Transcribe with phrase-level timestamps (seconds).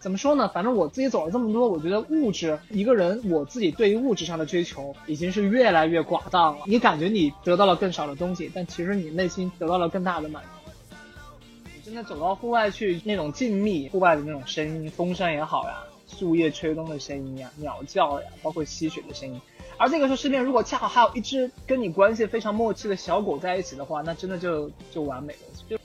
[0.00, 0.48] 怎么说呢？
[0.54, 6.58] 反正我自己走了这么多，我觉得物质一个人我自己对于物质上的追求已经是越来越寡淡了。
[6.66, 10.70] 你感觉你得到了更少的东西，但其实你内心得到了更大的满足。
[11.74, 19.40] 你真的走到户外去，那种静谧，户外的那种声音，风声也好呀，树叶吹动的声音呀，鸟叫呀，包括溪水的声音。
[19.78, 25.40] 而这个时候身边如果恰好还有一只跟你关系非常默契的小狗在一起的话，那真的就就完美了。
[25.68, 25.76] 就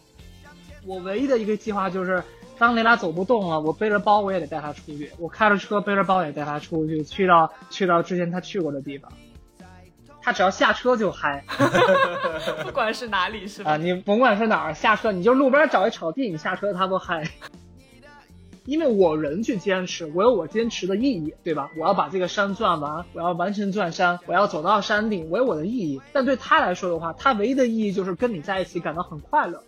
[0.86, 2.24] 我唯一的一个计划就是。
[2.64, 5.12] 当雷拉走不动了，我背着包我也得带他出去。
[5.20, 9.12] 我开着车背着包也带他出去，去到去到之前他去过的地方。
[10.22, 11.44] 他只要下车就嗨，
[12.64, 13.72] 不管是哪里是吧？
[13.72, 17.30] 啊，你甭管是哪儿下车，你就路边找一草地，你下车他都嗨。
[18.64, 21.70] 因为我人去坚持，我有我坚持的意义，对吧？
[21.78, 26.02] 我要把这个山转完，我要完成转山，我要走到山顶，我有我的意义。
[26.14, 29.62] 但对他来说的话，他唯一的意义就是跟你在一起感到很快乐。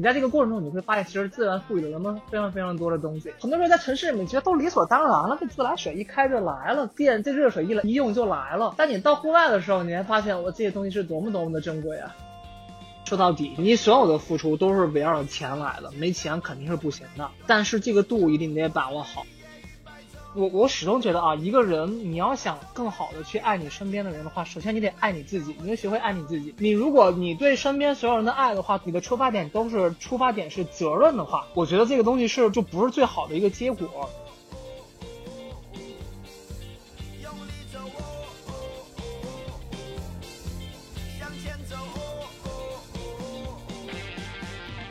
[0.00, 3.30] 你在这个过程中，你会发现，其实自然赋予了人们非常非常多的东西。
[3.38, 8.74] 很多人在城市里面觉得都理所当然了，这自来水一开就来了，电这热水一来一用就来了。
[8.78, 12.16] 但你到户外的时候，你还发现，我这些东西是多么多么的珍贵啊！
[13.04, 17.28] 说到底，你所有的付出都是围绕着钱来的，没钱肯定是不行的。
[17.46, 19.24] 但是这个度一定得把握好。
[20.32, 26.54] 我我始终觉得啊，一个人你要想更好的去爱你身边的人的话，首先你得爱你自己，你得学会爱你自己。
[26.58, 34.08] 你如果你对身边所有人的爱的话，你的出发点都是出发点是责任的话，我觉得这个东西是就不是最好的一个结果。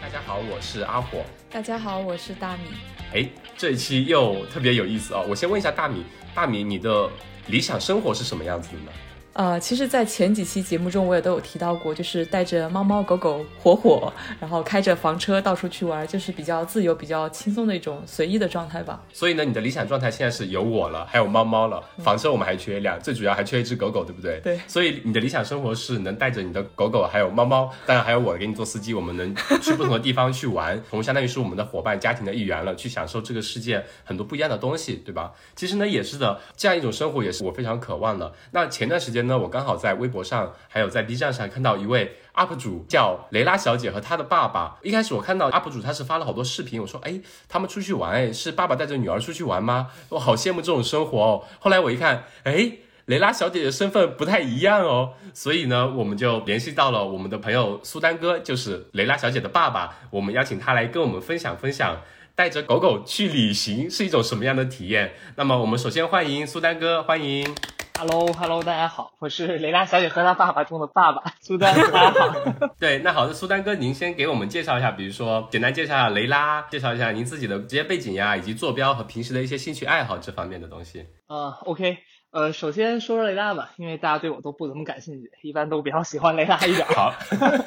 [0.01, 1.23] 大家好，我是阿火。
[1.49, 2.98] 大家好，我是大米。
[3.13, 5.21] 哎，这一期又特别有意思啊！
[5.27, 6.03] 我先问一下大米，
[6.35, 7.09] 大米，你的
[7.47, 8.91] 理想生活是什么样子的呢？
[9.39, 19.01] 呃，其实，在前几期节目中，我也都有提到过，就是带着猫猫狗狗火火，然后开着房车到处去玩，就是比较自由、比较轻松的一种随意的状态吧。
[19.13, 24.41] 所以呢，你的理想状态现在是有我了，还有猫猫了，房车我们还缺一辆，最主要还缺一只狗狗，对不对？
[24.43, 24.59] 对。
[24.67, 35.31] 所以你的理想生活是能带着你的狗狗还有猫猫，当然还有我给你做司机，我们能去不同的地方去玩，我们相当于是我们的伙伴、家庭的一员了，去享受这个世界很多不一样的东西，对吧？
[35.55, 38.33] 其实呢，也是的，这样一种生活也是我非常渴望的。
[38.51, 44.77] 那前段时间呢，我刚好在微博上还有在 B 站上看到一位 UP 主叫雷拉小姐和她的爸爸。
[44.83, 49.87] 一开始我看到 UP 主他是发了好多视频，我说哎，他们出去玩哎，是爸爸带着女儿出去玩吗？
[50.09, 51.45] 我好羡慕这种生活哦。
[51.59, 52.71] 后来我一看，哎，
[53.05, 62.01] 雷拉小姐的身份不太一样哦，所以呢，我们就联系到了我们的朋友苏丹哥，就是雷拉小姐的爸爸，我们邀请他来跟我们分享分享
[62.35, 65.13] 带着狗狗去旅行是一种什么样的体验。
[65.35, 67.55] 那么我们首先欢迎苏丹哥，欢迎。
[67.99, 72.67] Hello，Hello，大家好，我是雷拉小姐和她爸爸中的爸爸 苏丹，大家好。
[72.79, 81.07] 对，那好的，苏丹哥，您先给我们介绍一下，比如说简单介绍一下雷拉， 介绍一下您自己的职业背景呀，以及坐标和平时的一些兴趣爱好这方面的东西。
[81.27, 81.97] 啊，OK。
[82.31, 86.85] 呃，首先说说雷拉吧，因为大家对我都不怎么感兴趣，一般都比较喜欢雷拉一点。
[86.85, 87.11] 好，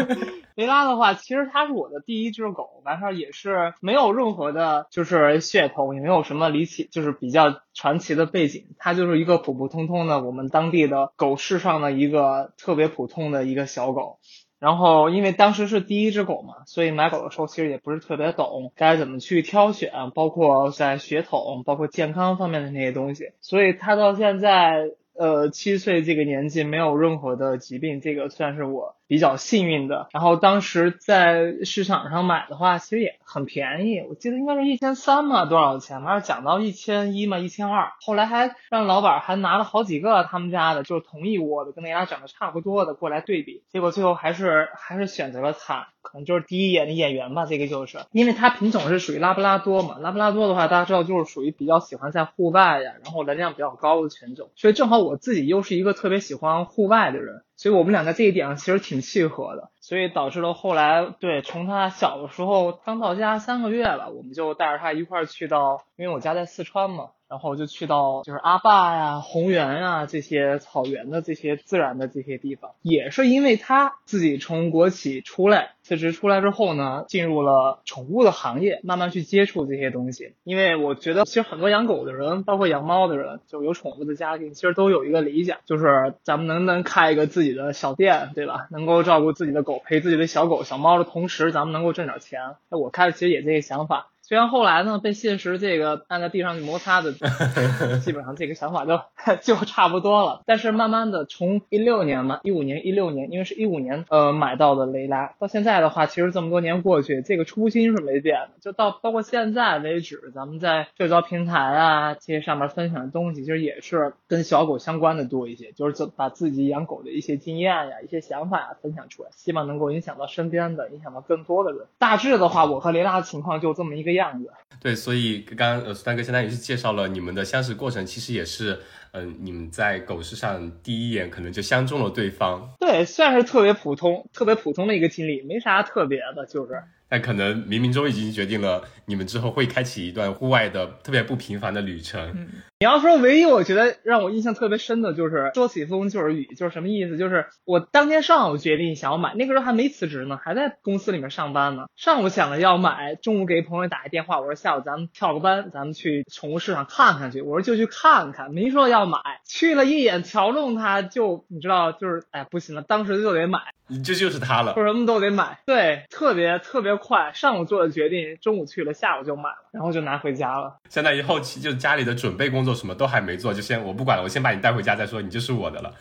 [0.55, 14.21] 雷拉的话，其实它是我的第一只狗，完事儿也是没有任何的，就是噱头，也没有什么离奇，就是比较传奇的背景，它就是一个普普通通的我们当地的狗市上的一个特别普通的一个小狗。
[14.63, 24.93] 然后，因为当时是第一只狗嘛，所以买狗的时候其实也不是特别懂该怎么去挑选，包括在血统、包括健康方面的那些东西，所以它到现在。
[25.15, 30.09] 呃，七岁这个年纪没有任何的疾病，这个算是我比较幸运的。
[30.13, 36.03] 然后当时在市场上买的话，其实也很便宜，我记得应该是一千三嘛，多少钱？
[36.03, 37.93] 嘛讲到一千一嘛，一千二。
[38.01, 45.89] 后来还让老板还拿了好几个他们家的，就是同一窝的，跟那俩长得差不多的过来对比，结果最后还是还是选择了它。
[46.03, 67.11] 可能就是第一眼的演员吧，这个就是，因为它品种是属于拉布拉多嘛，拉布拉多的话，大家知道就是属于比较喜欢在户外呀，然后能量比较高的犬种，所以正好我自己又是一个特别喜欢户外的人，所以我们俩在这一点上其实挺契合的，所以导致了后来，对，从他小的时候刚到家三个月了，我们就带着他一块儿去到，因为我家在四川嘛。
[67.29, 80.35] 然后就去到就是阿坝呀、红原呀这些草原的这些自然的这些地方，也是因为他自己从国企出来辞职出来之后呢，进入了宠物的行业，慢慢去接触这些东西。
[80.45, 88.67] 因为我觉得其实很多养狗的人，包括养猫的人，就有宠物的家庭，其实都有一个理想，就是咱们能不能开一个自己的小店，对吧？
[88.71, 92.57] 能够照顾自己的狗，陪自己的小狗小猫的同时，咱们能够挣点钱。
[92.69, 94.12] 那我开始其实也这个想法。
[94.33, 97.13] 虽然后来呢被现实这个按在地上去摩擦的，
[98.01, 98.99] 基本上这个想法就
[99.45, 100.41] 就差不多了。
[100.47, 108.53] 但是慢慢的从一六年嘛，一五年、一六年，因为是一五年呃买到的雷拉，到现在的话，其实这么多年过去，这个初心是没变的。
[108.63, 121.83] 就到包括现在为止，咱们在社交平台啊这些上面分享的东西，其实也是跟小狗相关的多一些，就是把自己养狗的一些经验呀、一些想法呀分享出来，希望能够影响到身边的，影响到更多的人。
[121.99, 124.22] 大致的话，我和雷拉的情况就这么一个样。
[124.23, 124.49] 样子
[124.81, 128.81] 对，所以刚刚呃，苏丹哥相当于是介绍了你们的相识过程，其实也是，
[129.13, 132.69] 嗯，你们在狗市上第一眼可能就相中了对方。
[132.81, 136.83] 对，算是特别普通、特别普通的一个经历，没啥特别的，就是。
[137.09, 142.49] 但可能冥冥中已经决定了你们之后会开启一段户外的特别不平凡的旅程。
[142.83, 147.17] 你要说唯一我觉得让我印象特别深的就是说起风就是雨，就是什么意思？
[147.17, 151.85] 就是我当天上午决定想要买，那个时候还没辞职呢，还在公司里面上班呢。
[151.95, 157.41] 上午想着要买，中午给朋友打一电话，我说下午咱们跳个班，咱们去宠物市场看看去。
[157.41, 159.21] 我说就去看看，没说要买。
[159.47, 163.61] 去了一眼瞧中它，就你知道，就是哎不行了，当时就得买。
[164.03, 170.79] 这就是它了，说什么都得买，对，特别特别快，上午做的决定，中午去了，下午就买了，然后就拿回家了。
[170.89, 175.95] 相当于后期就是家里的准备工作什么都还没做，就先我不管了，我先把你带回家再说，你就是我的了。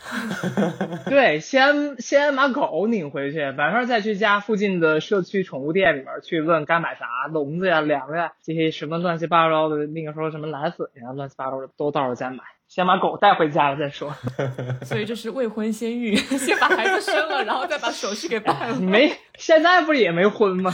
[1.06, 12.44] 对，先先把狗领回去，晚上再去家附近的社区宠物店里面去问该买啥，笼子呀、粮呀这些什么乱七八糟的，那个时候什么奶粉呀、乱七八糟的都到时候再买。
[12.68, 14.16] 先把狗带回家了再说，
[14.86, 18.76] 所以这是未婚先孕，先把孩子生了，然后再把手续给办了。
[18.80, 20.72] 没，现在不是也没婚吗？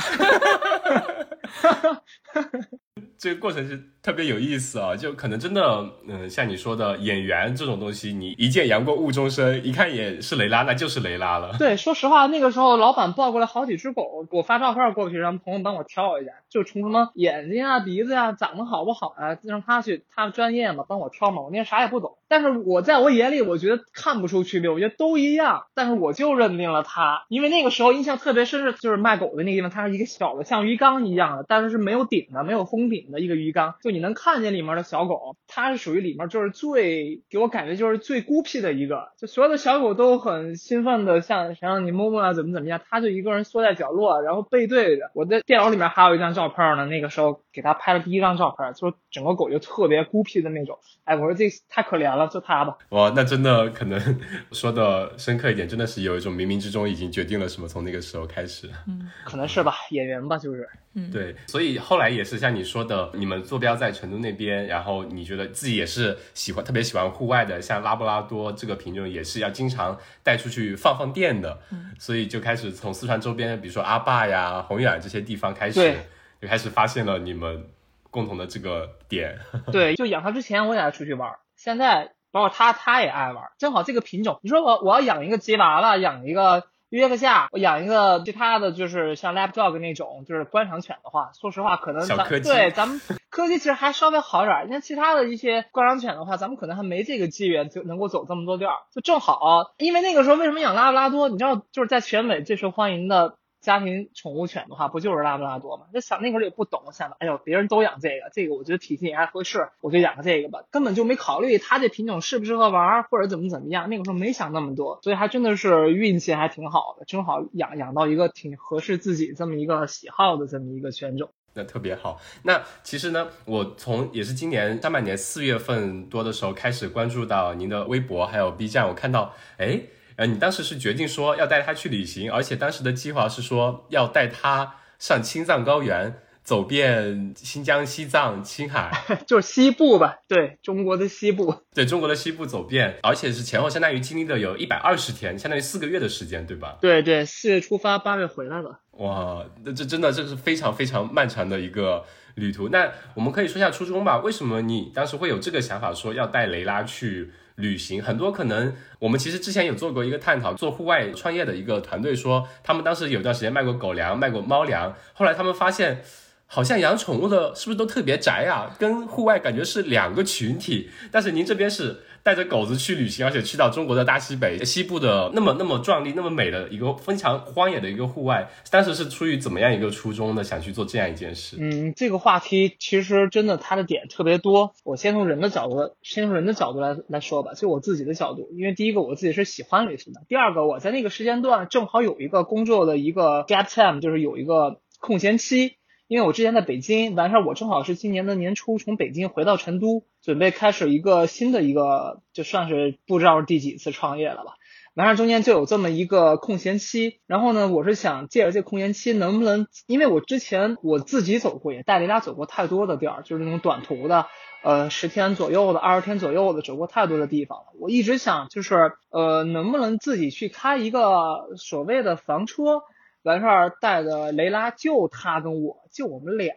[3.17, 11.55] 这个过程是特别有意思啊，就可能真的，嗯，像你说的演员这种东西，你一见杨过误终身，一看也是雷拉，那就是雷拉了。
[11.57, 22.17] 对，说实话，那个时候老板抱过来好几只狗，我发照片过去，让朋友帮我挑一下，就从什么眼睛啊、鼻子呀、长得好不好啊，让他去，他专业嘛，帮我挑嘛，我那啥也不懂。
[22.27, 25.65] 但是我在我眼里，我觉得看不出区别，我觉得都一样。
[25.73, 32.97] 但是我就认定了他，因为那个时候印象特别深是，就是卖狗的那个地方，它是一个小的像鱼缸一样的，但是是没有顶的，没有封顶。
[33.07, 45.11] 的一个鱼缸，就你能看见里面的小狗，它是属于里面就是最给我感觉就是最孤僻的一个，就所有的小狗都很兴奋的想想让你摸摸啊，怎么怎么样，它就一个人缩在角落，然后背对着。
[45.13, 50.79] 我的电脑里面还有一张照片呢，那个时候给它拍了第一张照片，就是整个狗就特别孤僻的那种。
[51.03, 52.75] 哎，我说这太可怜了，就他吧。
[52.89, 54.19] 哇，那真的可能
[54.51, 58.69] 说的深刻一点，真的是有一种冥冥之中已经决定了什么，从那个时候开始。
[58.87, 60.67] 嗯，可能是吧，演员吧，就是。
[60.93, 75.95] 嗯，对，所以后来也是像你说的，你们坐标在成都那边，然后你觉得自己也是喜欢特别喜欢户外的，像拉布拉多这个品种也是要经常带出去放放电的，嗯所以就开始从四川周边，比如说阿坝呀、宏远这些地方开始，
[76.41, 77.67] 就开始发现了你们
[78.09, 79.37] 共同的这个点。
[79.71, 86.63] 对，就养它之前我也爱出去玩，现在包括他，他也爱玩，正好这个品种，你说我我要养一个吉娃娃，养一个。
[86.89, 94.69] 约克夏，我养一个其他的就是像 lap dog 那种，就是观赏犬的话，说实话，可能咱对咱们柯基其实还稍微好点。
[94.69, 98.71] 像其他的一些观赏犬的话，咱们可能还没这个机缘就能够走这么多地儿。
[98.93, 101.27] 就正好，因为那个时候为什么养拉布拉多？
[101.27, 103.35] 你知道，就是在全美最受欢迎的。
[103.59, 105.85] 家庭宠物犬的话，不就是拉布拉多吗？
[105.93, 113.89] 那想那会儿也不懂，想着，哎呦，别人都养这个，这个我觉得体型也还合适，我就养个这个吧，根本就没考虑它这品种适不适合玩，或者怎么怎么样。
[113.89, 122.19] 那个时候没想那么多，所以还真的是运气还挺好的，正好养养到一个挺合适自己这么一个喜好的这么一个犬种，那特别好。
[122.43, 129.81] 那其实呢，我从也是今年上半年四月份多的时候开始关注到您的微博还有 B 站，我看到，哎。
[130.17, 138.91] 呃，你当时是决定说要带他去旅行，而且当时的计划是说要带他上青藏高原，走遍新疆、西藏、青海，
[139.27, 140.15] 就是西部吧？
[140.27, 141.55] 对，中国的西部。
[141.75, 146.79] 对，中国的西部走遍，而且是前后相当于经历了有一百二十天，相当于四个月的时间，对吧？
[146.81, 148.79] 对对，四月出发，八月回来了。
[148.93, 152.69] 哇，那这真的这是非常非常漫长的一个旅途。
[152.69, 154.17] 那我们可以说一下初衷吧？
[154.17, 157.31] 为什么你当时会有这个想法，说要带雷拉去？
[157.57, 166.03] 旅行很多可能，我们其实之前有做过一个探讨，做户外创业的一个团队说，他们当时有段时间卖过狗粮，卖过猫粮，后来他们发现，
[166.47, 168.75] 好像养宠物的是不是都特别宅啊？
[168.79, 171.97] 跟户外感觉是两个群体，但是您这边是。
[172.23, 180.43] 带着狗子去旅行，而且去到中国的大西北、西部的那么那么壮丽、那么美的一个非常荒野的一个户外，当时是出于怎么样一个初衷呢？
[180.43, 181.55] 想去做这样一件事？
[181.57, 184.73] 嗯，这个话题其实真的它的点特别多。
[184.83, 187.53] 我先从人的角度，先从人的角度来来说吧。
[187.53, 195.77] 就我自己的角度，因为第一个我自己是喜欢旅行的，第二个我在那个时间段正好有一个工作的一个 gap time，就是有一个空闲期。
[196.07, 204.53] 因为我之前在北京，完事儿我正好是今年的年初从北京回到成都，准备开始一个新的一个，就算是不知道是第几次创业了吧。
[204.95, 214.25] 完事儿中间就有这么一个空闲期，然后呢，我是想借着这空闲期，能不能，因为我之前我自己走过，也带雷拉走过太多的地儿，就是那种短途的，
[214.63, 217.65] 呃，十天左右的，二十天左右的，走过太多的地方了。
[217.79, 222.81] 我一直想，就是呃，能不能自己去开一个所谓的房车，
[223.27, 226.55] 完事儿带着雷拉，就他跟我就我们俩，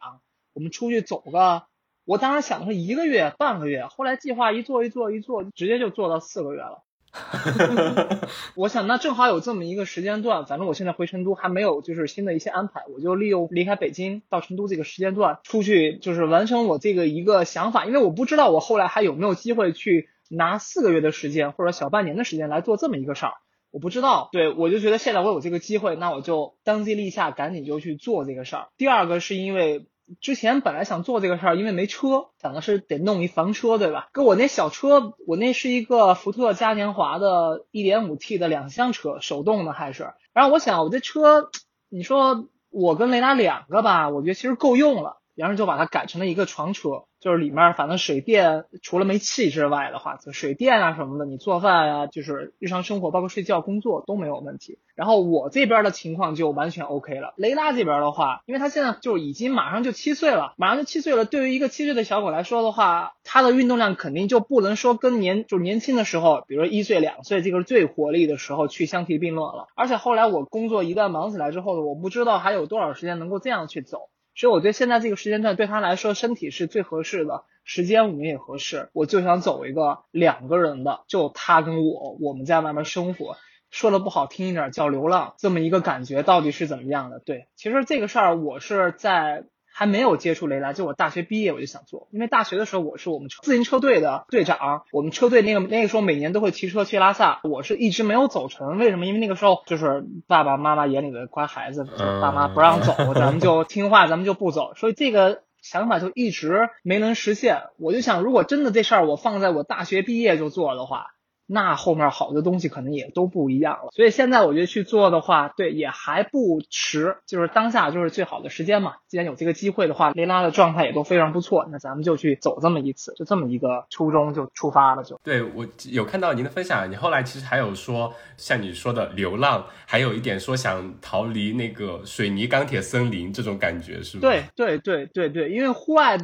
[0.54, 1.64] 我们出去走个。
[2.04, 6.84] 我当时想的是一个月、半个月，后来计划一做一做一做，直接就做到四个月了。
[8.54, 17.84] 我想，那正好有这么一个时间段，反正我现在回成都还没有就是新的一些安排，我就利用离开北京到成都这个时间段出去，就是完成我这个一个想法。
[17.84, 23.34] 因为我不知道我后来还有没有机会去拿四个月的时间或者小半年的时间来做这么一个事儿，
[23.70, 24.28] 我不知道。
[24.32, 28.68] 对我就觉得现在我有这个机会，那我就当机立下，赶紧就去做这个事儿。
[28.76, 29.86] 第二个是因为。
[30.20, 34.08] 之前本来想做这个事儿，因为没车，想的是得弄一房车，对吧？
[34.12, 40.12] 跟我那小车，我那是一个福特嘉年华的 1.5T 的两厢车，手动的还是。
[40.32, 41.50] 然后我想，我这车，
[41.88, 45.18] 你说我跟雷达两个吧，我觉得其实够用了。
[45.36, 47.04] 然后就把它改成了一个床车。
[47.20, 54.78] 就是里面反正水电除了煤气之外的话，就水电啊什么的，你做饭啊，就是日常生活包括睡觉、工作都没有问题。
[54.94, 57.32] 然后我这边的情况就完全 OK 了。
[57.36, 61.24] 雷拉这边的话，因为他现在就已经马上就七岁了，马上就七岁了。
[61.24, 69.68] 对于一个七岁的小狗来说的话，它的运动量肯定就不能说跟年就是年轻的时候，比如说一岁两岁这个最活力的时候去相提并论了。
[69.74, 74.08] 而且后来我工作一旦忙起来之后呢，我不知道还有多少时间能够这样去走。
[74.40, 78.88] 所以我觉得现在这个时间段对他来说身体是最合适的，时间我们也合适。
[78.94, 83.36] 我就想走一个两个人的，就他跟我，我们在外面生活，
[83.70, 87.18] 说的不好听一点叫流浪，这么一个感觉到底是怎么样的？
[87.18, 89.44] 对，其实这个事儿我是在。
[89.72, 99.06] 还没有接触雷达，就我大学毕业我就想做，因为大学的时候我是我们自行车队的队长，我们车队那个那个时候每年都会骑车去拉萨，我是一直没有走成，为什么？
[99.06, 101.84] 因为那个时候就是爸爸妈妈眼里的乖孩子，
[102.20, 107.62] 爸妈不让走， 咱们就听话，咱们就不走，所以这个想法就一直没能实现。
[107.78, 111.06] 我就想，如果真的这事儿我放在我大学毕业就做的话。
[111.52, 118.94] 那后面好的东西可能也都不一样了，所以现在我觉得去做的话，对也还不迟，就是当下就是最好的时间嘛。
[119.08, 125.02] 既然有这个机会的话，雷拉的状态也都非常不错，那咱们就去走这么一次，就这么一个初衷就出发了。
[125.02, 134.20] 就对我有看到您的分享，你后来其实还有说像你说的流浪，还有一点说想逃离那个水泥钢铁森林这种感觉，是吗？
[134.20, 136.16] 对对对对对，因为户外。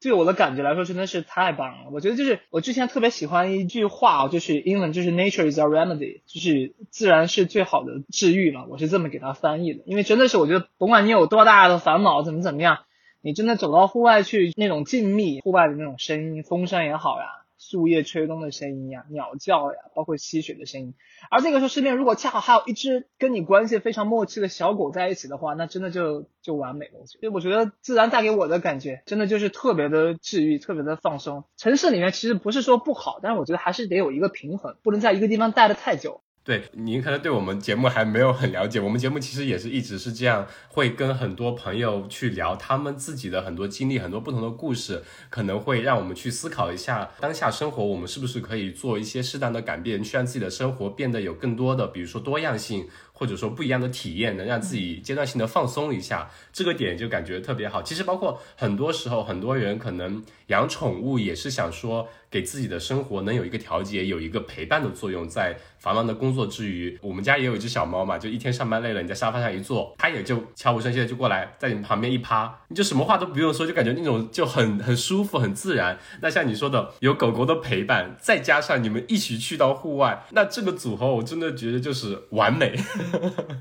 [0.00, 1.90] 对我的感觉来说，真的是太棒了。
[1.92, 8.64] 我觉得就是我之前特别喜欢一句话，就是英文就是 “nature is a remedy”，就是自然是最好的治愈嘛。
[8.68, 9.82] 我是这么给它翻译的。
[9.86, 12.78] 因为真的是我觉得，甭管你有多大的烦恼，怎么怎么样，
[13.20, 17.26] 你真的走到户外去，那种静谧，户外的那种声音，风声也好呀。
[17.58, 20.94] 树叶吹动的声音呀，鸟叫呀，包括溪水的声音。
[21.30, 27.04] 而这个时候身边如果恰好还有一只跟你关系非常默契的小狗在一起的话，那真的就就完美了。
[27.06, 31.44] 所以我觉得自然带给我的感觉，真的就是特别的治愈，特别的放松。
[31.56, 36.22] 城市里面其实不是说不好，但是我觉得还是得有一个平衡，不能在一个地方待的太久。
[36.48, 38.80] 对，您可能对我们节目还没有很了解。
[38.80, 52.88] 我们节目其实也是一直是这样，会跟很多朋友去聊他们自己的很多经历，很多不同的故事，可能会让我们去思考一下当下生活，我们是不是可以做一些适当的改变，去让自己的生活变得有更多的，比如说多样性。
[53.18, 57.82] 或者说不一样的体验，能让自己阶段性的放松一下，这个点就感觉特别好。
[57.82, 65.28] 其实包括很多时候，很多人可能养宠物也是想说，给自己的生活能有一个调节，有一个陪伴的作用。
[65.28, 75.98] 在繁忙的工作之余，我们家也有一只小猫嘛，就一天上班累了，你在沙发上一坐，它也就悄无声息的就过来，在你旁边一趴，你就什么话都不用说，就感觉那种就很很舒服，很自然。
[76.20, 82.74] 那像你说的，有狗狗的陪伴，再加上你们一起去到户外，那这个组合我真的觉得就是完美。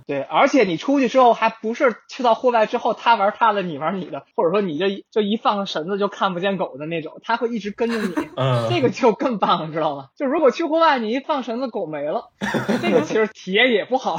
[0.08, 8.08] 对，而且你出去之后，还不是去到户外之后，它玩它的，你玩你的，或者说你就就一放绳子就看不见狗的那种，它会一直跟着你，
[8.70, 10.10] 这个就更棒了，知道吗？
[10.16, 12.32] 就如果去户外，你一放绳子，狗没了，
[12.82, 14.18] 这个其实体验也不好。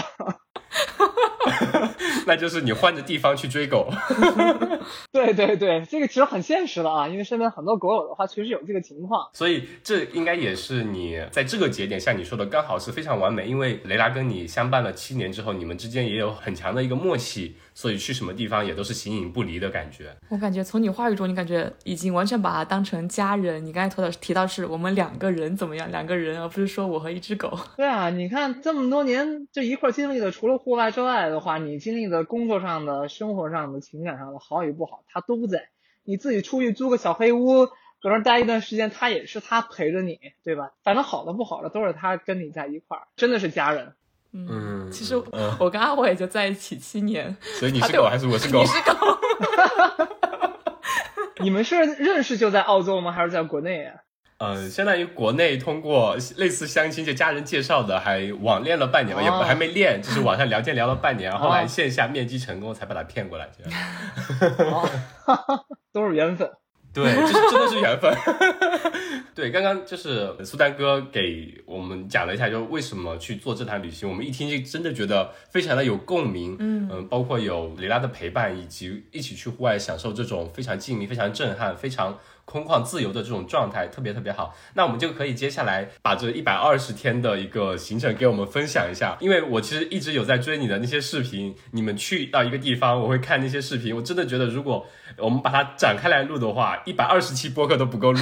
[2.27, 3.89] 那就是你换着地方去追狗。
[5.13, 9.29] 对对对，这个其实很现实的啊，因为身边很多狗友的话，确实有这个情况。
[9.33, 13.47] 所以这应该也是你在这个节点，像你说的，刚好是非常完美。
[13.49, 17.57] 因为雷拉跟你相伴了七年之后，你们之间也有很强的一个默契。
[17.75, 20.13] 所以去什么地方也都是形影不离的感觉。
[20.31, 23.65] 我感觉从你话语中，你感觉已经完全把它当成家人。
[23.65, 27.57] 你刚才提到提到是我们两个人怎么样，两个人，而不是说我和一只狗。
[27.77, 35.69] 对啊，你看这么多年就一块经历的，除了户外之外的话，你经历的工作上的、生活上的、情感上的好与不好，他都在。
[36.05, 37.69] 你自己出去租个小黑屋。
[38.01, 40.71] 搁那待一段时间，他也是他陪着你，对吧？
[40.85, 43.93] 反正好的不好的都是他跟你在一块儿，真的是家人。
[44.33, 45.17] 嗯，其实
[45.59, 48.61] 我跟阿伟也就在一起七年， 所以你是狗还是我是狗？
[48.61, 48.95] 你是狗。
[51.43, 53.11] 你们是认识就在澳洲吗？
[53.11, 53.97] 还是在国内啊？
[54.39, 64.89] 嗯，相当于国内通过类似相亲就家人介绍的，还网恋了半年吧，也不还没恋，就是网上聊天聊了半年，后来线下面基成功才把他骗过来，这样。
[65.93, 66.49] 都是缘分。
[66.95, 68.15] 对，就是真的是缘分。
[69.35, 74.09] 对，刚刚就是苏丹哥给我们讲了一下，就为什么去做这趟旅行。
[74.09, 76.57] 我们一听就真的觉得非常的有共鸣。
[76.61, 82.17] 嗯嗯，包括有雷拉的陪伴，以及一起去户外享受这种非常静谧、非常震撼、非常。
[82.49, 89.19] 空旷自由的这种状态特别特别好，那我们就可以接下来把这一百二十天的一个行程给我们分享一下。
[89.21, 93.95] 因为我其实一直有在追你的那些视频，你们去到一个地方，我会看那些视频。
[93.95, 94.87] 我真的觉得，如果
[95.19, 98.21] 我们把它展开来录的话，一百二十期播客都不够录。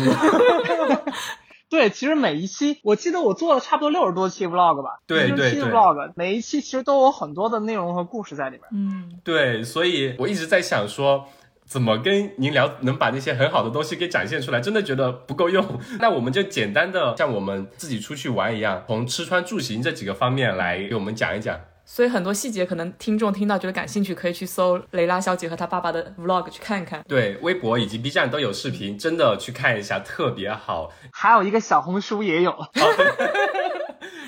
[1.68, 8.62] 对，其实每一期，我记得我做了差不多六十多期 vlog 吧，对对对，vlog 每一期其实都有很多的内容和故事在里面。
[8.73, 11.28] 嗯，对，所以我一直在想说。
[11.66, 14.61] 怎么跟您聊，能把那些很好的东西给展现出来？
[14.61, 15.64] 真的觉得不够用。
[15.99, 21.61] 那我们就简单的像我们自己出去玩一样，从吃穿住行这几个方面来给我们讲一讲。
[21.85, 27.04] 所以很多细节可能听众听到觉得感兴趣，可以去搜雷拉小姐和她爸爸的 vlog 去看看。
[27.06, 30.92] 对，微博以及 B 站都有视频，真的去看一下，特别好。
[31.12, 32.52] 还有一个小红书也有。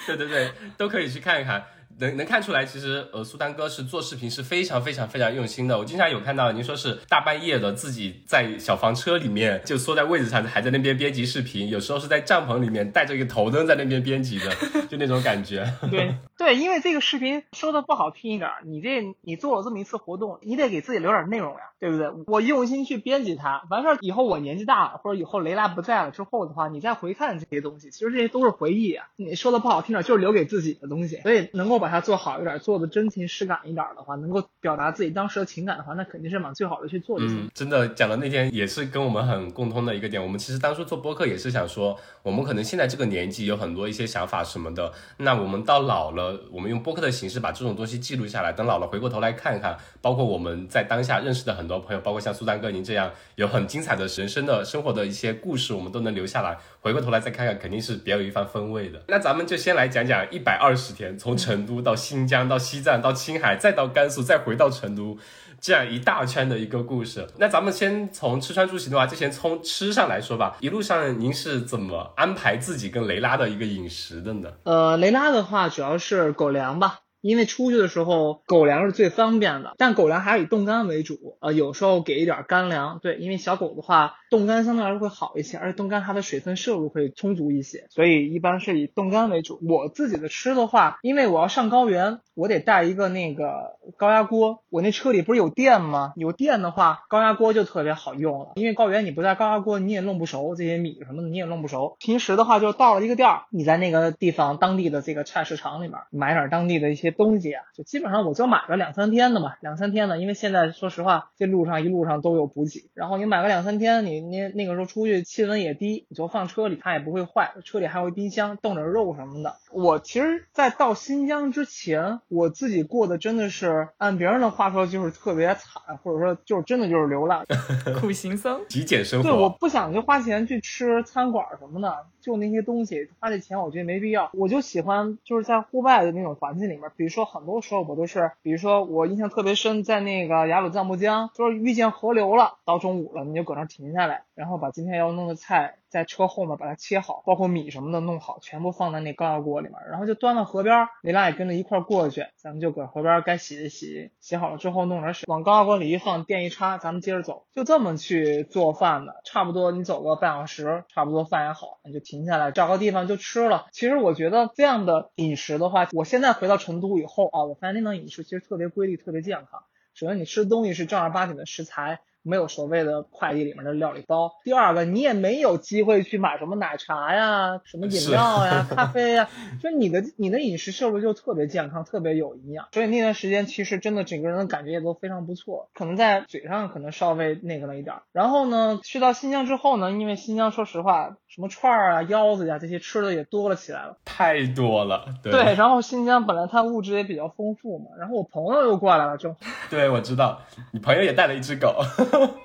[0.06, 1.64] 对对对，都可以去看一看。
[2.00, 5.76] 能能看出来，其实呃，苏丹哥是做视频是非常非常非常用心的。
[5.78, 11.68] 我经常有看到您说是大半夜的自己在小房车里面就缩在位置上，还在那边编辑视频。
[11.68, 14.50] 有时候是在帐篷里面带着一个头灯在那边编辑的，
[14.88, 15.70] 就那种感觉。
[15.90, 22.10] 对对，因为这个视频说的不好听一点，你这你做了这么一次活动，你得给自己留点内容呀，对不对？
[22.26, 29.06] 我用心去编辑它，完事儿以后我年纪大了，或者以后雷拉不在了之后的话，你再回看这些东西，其实这些都是回忆啊。
[29.16, 32.58] 你说的不好听点，就是留给自己的东西，所以能够把它做好一点。
[32.58, 37.48] 做的真情实感一点的话，能够表达自己当时的情感的话，那肯定是往最好的去做就行。
[37.54, 40.20] 真的讲的那天也是跟我们很共通的一个点。
[40.20, 59.00] 我们其实当初做播客也是想说，我们可能现在这个年纪有很多一些想法什么的，那我们到老了，我们用播客的形式把这种东西记录下来，等老了回过头来看看，包括我们在当下认识的很多朋友，包括像苏丹哥您这样有很精彩的人生的生活的一些故事，我们都能留下来，回过头来再看看，肯定是别有一番风味的。
[59.06, 62.48] 那咱们就先来讲讲一百二十天，从成都到新疆。
[62.48, 65.18] 到西藏，到青海，再到甘肃，再回到成都，
[65.60, 67.26] 这样一大圈的一个故事。
[67.36, 70.56] 那咱们先从吃穿住行的话，就先从吃上来说吧。
[70.60, 74.48] 一路上您是怎么安排自己跟雷拉的一个饮食的呢？
[74.62, 77.00] 呃，雷拉的话主要是狗粮吧。
[77.20, 83.00] 因为出去的时候狗粮是最方便的，但狗粮还是以冻干为主，呃，有时候给一点干粮。
[83.02, 89.58] 对，因为小狗的话，冻干相对来说会好一些，而且冻干它的水分摄入会充足一些，所以一般是以冻干为主。
[89.68, 94.62] 我自己的吃的话，因为我要上高原，我得带一个那个高压锅。
[94.70, 96.12] 我那车里不是有电吗？
[96.14, 98.52] 有电的话，高压锅就特别好用了。
[98.54, 101.96] 因为高原你不带高压锅，你也弄不熟这些米什么的，你也弄不熟。
[101.98, 107.08] 平时的话，就到了一个店儿，你在那个地方当地的这个菜市场里面买点当地的一些。
[107.18, 119.56] 东西啊，就基本上我就买个两三天的嘛，两三天的，因为现在说实话，这路上一路上都有补给，然后你买个两三天，你你那个时候出去气温也低，你就放车里，它也不会坏，车里还有冰箱，冻着肉什么的。
[119.70, 127.44] 我其实，在到新疆之前，我自己过的真的是按别人的话说就是特别惨，或者说就是真的就是流浪，
[128.00, 129.28] 苦行僧，极简生活。
[129.28, 131.94] 对，我不想去花钱去吃餐馆什么的，
[132.28, 145.76] 就那些东西花这钱我觉得没必要，我就喜欢就是在户外的那种环境里面，比如说很多时候我都是，比如说我印象特别深，在那个雅鲁藏布江，就是遇见河流了，到中午了你就搁那停下来，然后把今天要弄的菜。
[145.88, 159.22] 在车后面把它切好，包括米什么的弄好，全部放在那高压锅里面，然后就端到河边，你俩也跟着一块过去，咱们就搁河边该洗的洗，洗好了之后弄点水往高压锅里一放，电一插，咱们接着走，就这么去做饭的。
[159.24, 163.66] 差不多你走个半小时，差不多饭也好，你就停停下来找个地方就吃了。
[163.70, 169.62] 其实我觉得这样的饮食的话，我现在回到成都以后啊，我发现那种饮食其实特别规律，特别健康。
[169.94, 172.00] 首先你吃的东西是正儿八经的食材。
[172.28, 174.32] 没有所谓的快递里面的料理包。
[174.44, 179.28] 第二个，你也没有机会去买什么奶茶呀、什么饮料呀、 咖啡呀，
[179.62, 182.68] 就你的你的饮食摄入就特别健康、特别有营养。
[182.72, 188.02] 所以那段时间其实真的整个人的感觉也都非常不错，可能在嘴上可能稍微那个了一点儿。
[188.12, 193.96] 然后呢，去到新疆之后呢，因为新疆说实话，什么串儿啊、腰子呀这些吃的也多了起来了。
[194.04, 199.40] 太多了，对对，然后新疆本来它物质也比较丰富嘛，然后我朋友又过来了，正好。
[199.70, 200.40] 对，我知道
[200.72, 201.76] 你朋友也带了一只狗，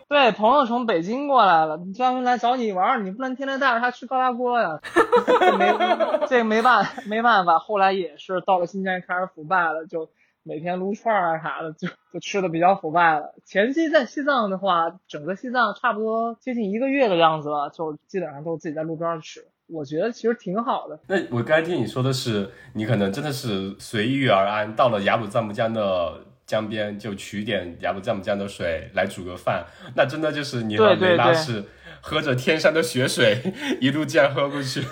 [0.08, 4.80] 对，朋友从北京过来了，专门来找你玩儿，你不能天天带着他吃高压锅呀。
[5.40, 5.74] 这没
[6.28, 10.10] 这个没办没办法，后来也是到了新疆开始腐败了，就
[10.44, 13.34] 每天撸串儿啊啥的，就就吃的比较腐败了。
[13.46, 19.46] 前期在西藏的话，整个西藏差不多接近一个月的样子吧，就基本上都自己在路边儿吃。
[19.70, 21.00] 我觉得其实挺好的。
[21.08, 26.20] 那我刚才听你说的是，你可能真的是随遇而安，到了雅鲁藏布江的
[26.54, 31.64] 江边就取点雅鲁藏布江的水来煮个饭，那真的就是你和对对对雷拉是
[32.00, 33.42] 喝着天山的雪水
[33.82, 34.84] 一路这样喝过去。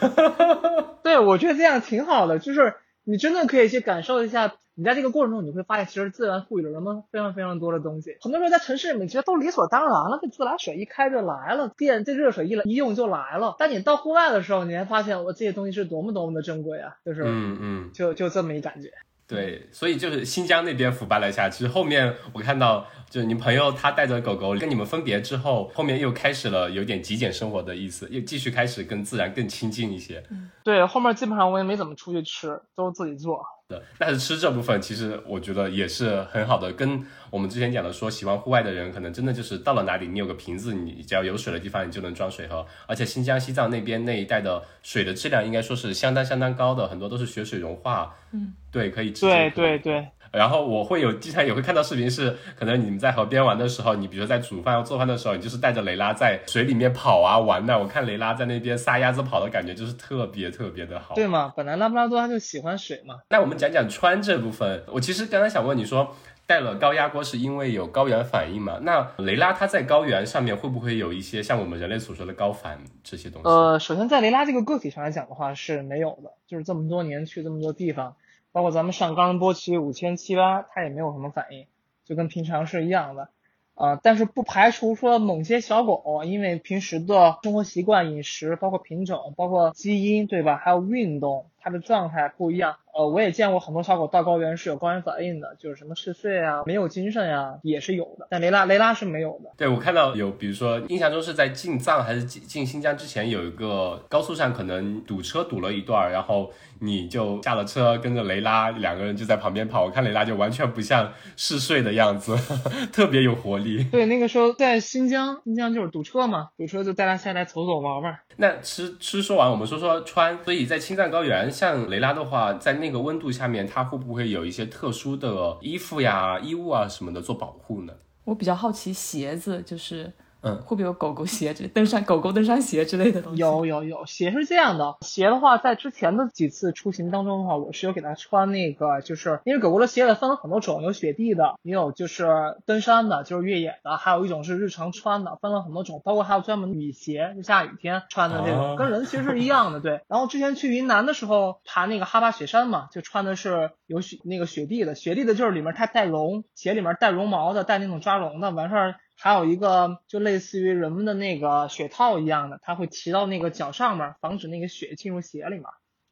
[1.04, 4.54] 对，我觉得这样挺好的，就是你真的可以去感受一下。
[4.74, 8.16] 你在这个过程中，你会发现，其实自然赋予了人们非常非常多的东西。
[8.22, 13.56] 很多时候在城市里面其实都理所当然了，这自来水一开就来了，电这热水一来一用就来了。
[13.60, 16.96] 但你到户外的时候，你还发现，我这些东西是多么多么的珍贵啊！
[17.06, 18.90] 就是，嗯嗯，就就这么一感觉。
[19.36, 30.22] 对，所以就是新疆那边腐败了一下，其实后面我看到，就是你朋友他带着狗狗跟你们分别之后，后面又开始了有点极简生活的意思，又继续开始跟自然更亲近一些。
[30.64, 33.42] 对，后面基本上我也没怎么出去吃，都是自己做。
[33.72, 42.64] 的，但是吃这部分其实我觉得也是很好的，跟我们之前讲的说，喜欢户外的人可能真的就是到了哪里，你有个瓶子，你只要有水的地方，你就能装水喝。
[42.86, 49.56] 而且新疆、西藏那边那一带的水的质量应该说是相当相当高的，很多都是雪水融化，嗯，对，可以直接对喝。
[49.56, 57.78] 对对，然后我会有经常也会看到视频是，可能你们在河边玩的时候，你比如说在煮饭或做饭的时候，你就是带着雷拉在水里面跑啊玩的。
[57.78, 61.16] 我看雷拉在那边撒丫子跑的感觉就是特别特别的好。
[61.16, 63.16] 对吗，本来拉布拉多它就喜欢水嘛。
[63.30, 64.84] 那我们讲讲穿这部分。
[64.88, 66.16] 我其实刚才想问你说，
[66.48, 68.80] 带了高压锅是因为有高原反应嘛？
[68.84, 73.48] 那雷拉它在高原上面会不会有一些像我们人类所说的高反这些东西？
[73.50, 78.16] 呃，首先在雷拉这个个体上来讲的话是没有的，就是这么多年去这么多地方，
[78.52, 81.66] 包括咱们上冈仁波齐五千七八，它也没有什么反应，
[82.06, 83.30] 就跟平常是一样的。
[83.74, 90.58] 啊、但是不排除说某些小狗，因为平时的生活习惯、饮食，包括品种、包括基因，对吧？
[90.58, 92.76] 还有运动，它的状态不一样。
[92.94, 98.28] 呃，我也见过很多小狗到高原是有高原反应的，就是什么嗜睡啊、没有精神呀、也是有的。
[98.30, 99.50] 但雷拉雷拉是没有的。
[99.58, 106.52] 对，我看到有，比如说印象中是在进藏还是进新疆之前，有一个高速上可能堵车堵了一段，然后
[106.84, 109.84] 你就下了车，跟着雷拉两个人就在旁边跑。
[109.84, 112.36] 我看雷拉就完全不像嗜睡的样子，
[112.92, 113.84] 特别有活力。
[113.92, 118.18] 对，那个时候在新疆，新疆就是堵车嘛，堵车就带他下来走走玩玩。
[118.38, 120.38] 那吃吃说完，我们说说穿。
[120.44, 127.94] 所以在青藏高原，像雷拉的话，在那个温度下面，它会不会有一些特殊的衣服呀、衣物啊什么的做保护呢？
[128.24, 130.12] 我比较好奇鞋子，就是
[130.44, 133.42] 嗯会不会有狗狗鞋之登山狗狗登山鞋之类的东西？
[133.42, 150.02] 有有有，鞋是这样的，鞋的话，在之前的几次出行当中的话，我是有给它穿那个，就是因为狗狗的鞋子分了很多种，有雪地的，也有就是登山的，就是越野的，还有一种是日常穿的，分了很多种，包括还有专门雨鞋，就下雨天穿的这种，哦跟人其实是一样的，对。
[150.08, 158.96] 然后之前去云南的时候，爬那个哈巴雪山嘛，就穿的是有雪那个雪地的，雪地的就是里面它带绒，鞋里面带绒毛的，带那种抓绒的，完事儿。
[159.22, 165.66] 还有一个就类似于人们的那个雪套一样的，它会提到那个脚上面，防止那个雪进入鞋里面。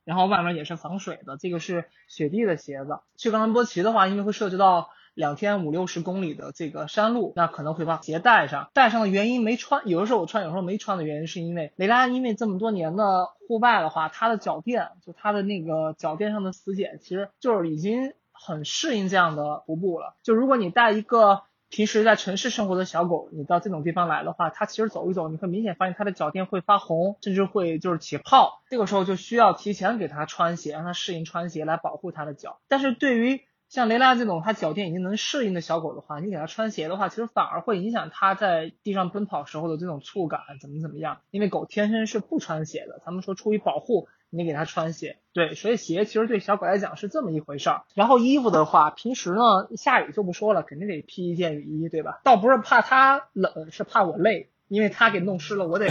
[0.05, 2.99] 然后外面也是防水的，这个是雪地的鞋子。
[3.17, 8.69] 去冈仁波齐的话，因为会涉及到两天五六十公里的这个山路，那可能会把鞋带上。
[8.73, 20.15] 带上的原因没穿，有的时候我穿，有时候没穿的原因是因为雷拉因为这么多年的户外的话，它的脚垫就它的那个脚垫上的死茧，其实就是已经很适应这样的徒步了。
[20.23, 28.63] 就如果你带一个平时在城市生活的小狗，你到这种地方来的话，它其实走一走，你会明显发现它的脚垫会发红，甚至会就是起泡。
[28.69, 32.59] 这个时候就需要提前给它穿鞋，让它适应穿鞋来保护它的脚。
[32.67, 41.21] 但是对于像雷拉这种它脚垫已经能适应的小狗的话，你给它穿鞋的话，其实反而会影响它在地上奔跑时候的这种触感，怎么怎么样？
[41.29, 44.07] 因为狗天生是不穿鞋的，咱们说出于保护。
[44.31, 47.83] 你给它穿鞋，对，所以鞋其实对小狗来讲是这么一回事儿。
[47.95, 52.21] 然后衣服的话，平时呢下雨就不说了，肯定得披一件雨衣，对吧？
[52.23, 55.87] 倒不是怕它冷，是怕我累，因为它给弄湿了，我得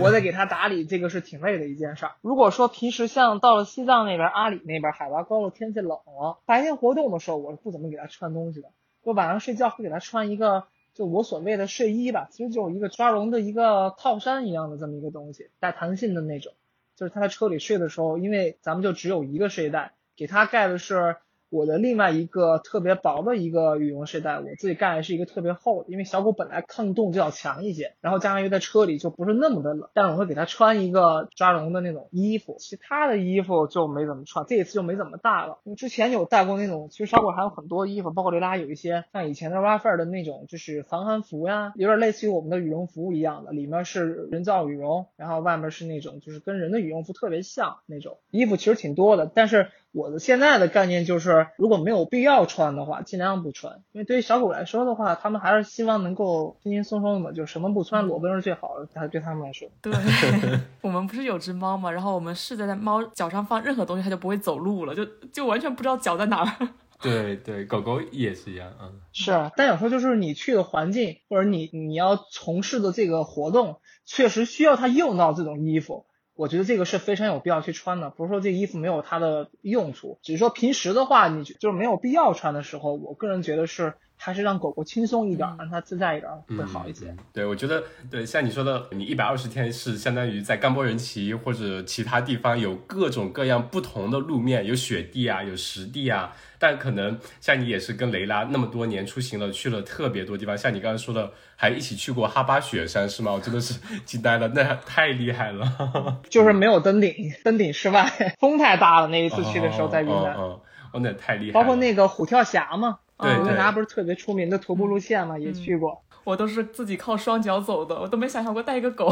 [0.00, 2.12] 我得给它打理，这个是挺累的一件事儿。
[2.22, 8.68] 如果说平时像到了西藏那边、阿里那边海拔高了，天气冷了，白天活动的时候，我是不怎么给它穿东西的。
[9.04, 16.52] 我晚上睡觉会给它穿一个就我所谓的睡衣吧，其实就是一个抓绒的一个套衫一样的这么一个东西，带弹性的那种。
[16.96, 21.16] 就是他在车里睡的时候，因为咱们就只有一个睡袋，给他盖的是。
[21.48, 35.60] 我的另外一个特别薄的一个羽绒睡袋，我自己盖的是一个特别厚的，因为小狗本来抗冻就要强一些，然后加上又在车里就不是那么的冷，但是我会给它穿一个抓绒的那种衣服，其他的衣服就没怎么穿，这一次就没怎么带了。
[35.64, 49.70] 因为之前有带过那种，其实小狗还有很多衣服，包括雷拉有一些像以前的 r a f a 的那种，就是防寒服呀，有点类似于我们的羽绒服一样的，里面是人造羽绒，然后外面是那种就是跟人的羽绒服特别像那种衣服，其实挺多的，但是。
[49.96, 53.82] 我的现在的概念就是，如果没有必要穿的话，尽量不穿。
[53.92, 58.86] 因为对于小狗来说的话，他们还是希望能够轻轻松松的嘛，就什么不穿裸奔是最好的。
[58.92, 59.94] 它对他们来说，对，
[60.82, 66.68] 我们不是有只猫嘛，然后我们试着在猫脚上放任何东西，它就不会走路了，就就完全不知道脚在哪儿。
[67.00, 69.50] 对对，狗狗也是一样，嗯，是。
[69.56, 76.04] 但有时候就是你去的环境，或者你你要从事的这个活动，确实需要它用到这种衣服。
[76.36, 87.14] 我觉得这个是非常有必要去穿的，不是说这衣服没有它的用处，只是说平时的话，你就是没有必要穿的时候，我个人觉得是还是让狗狗轻松一点，让它自在一点会好一些。
[87.32, 96.36] 对，我觉得对，像你说的，你一百二十天是相当于在冈波人旗或者其他地方有各种各样不同的路面，有雪地啊，有实地啊。
[96.58, 100.56] 但可能像你也是跟雷拉那么多年出行了，去了特别多地方。
[100.56, 103.32] 像你刚才说的，还一起去过哈巴雪山是吗？
[103.32, 106.20] 我真的是 惊呆了，那太厉害了。
[106.30, 107.14] 就是没有登顶，
[107.44, 109.08] 登顶失败，风太大了。
[109.08, 110.60] 那一次去的时候在云南， 哦，
[110.94, 111.52] 那太厉害。
[111.52, 116.02] 包括那个虎跳峡嘛，对，云南不是特别出名的徒步路线嘛，也去过。
[116.26, 119.08] 我都是自己靠双脚走的，我都没想象过带一个狗。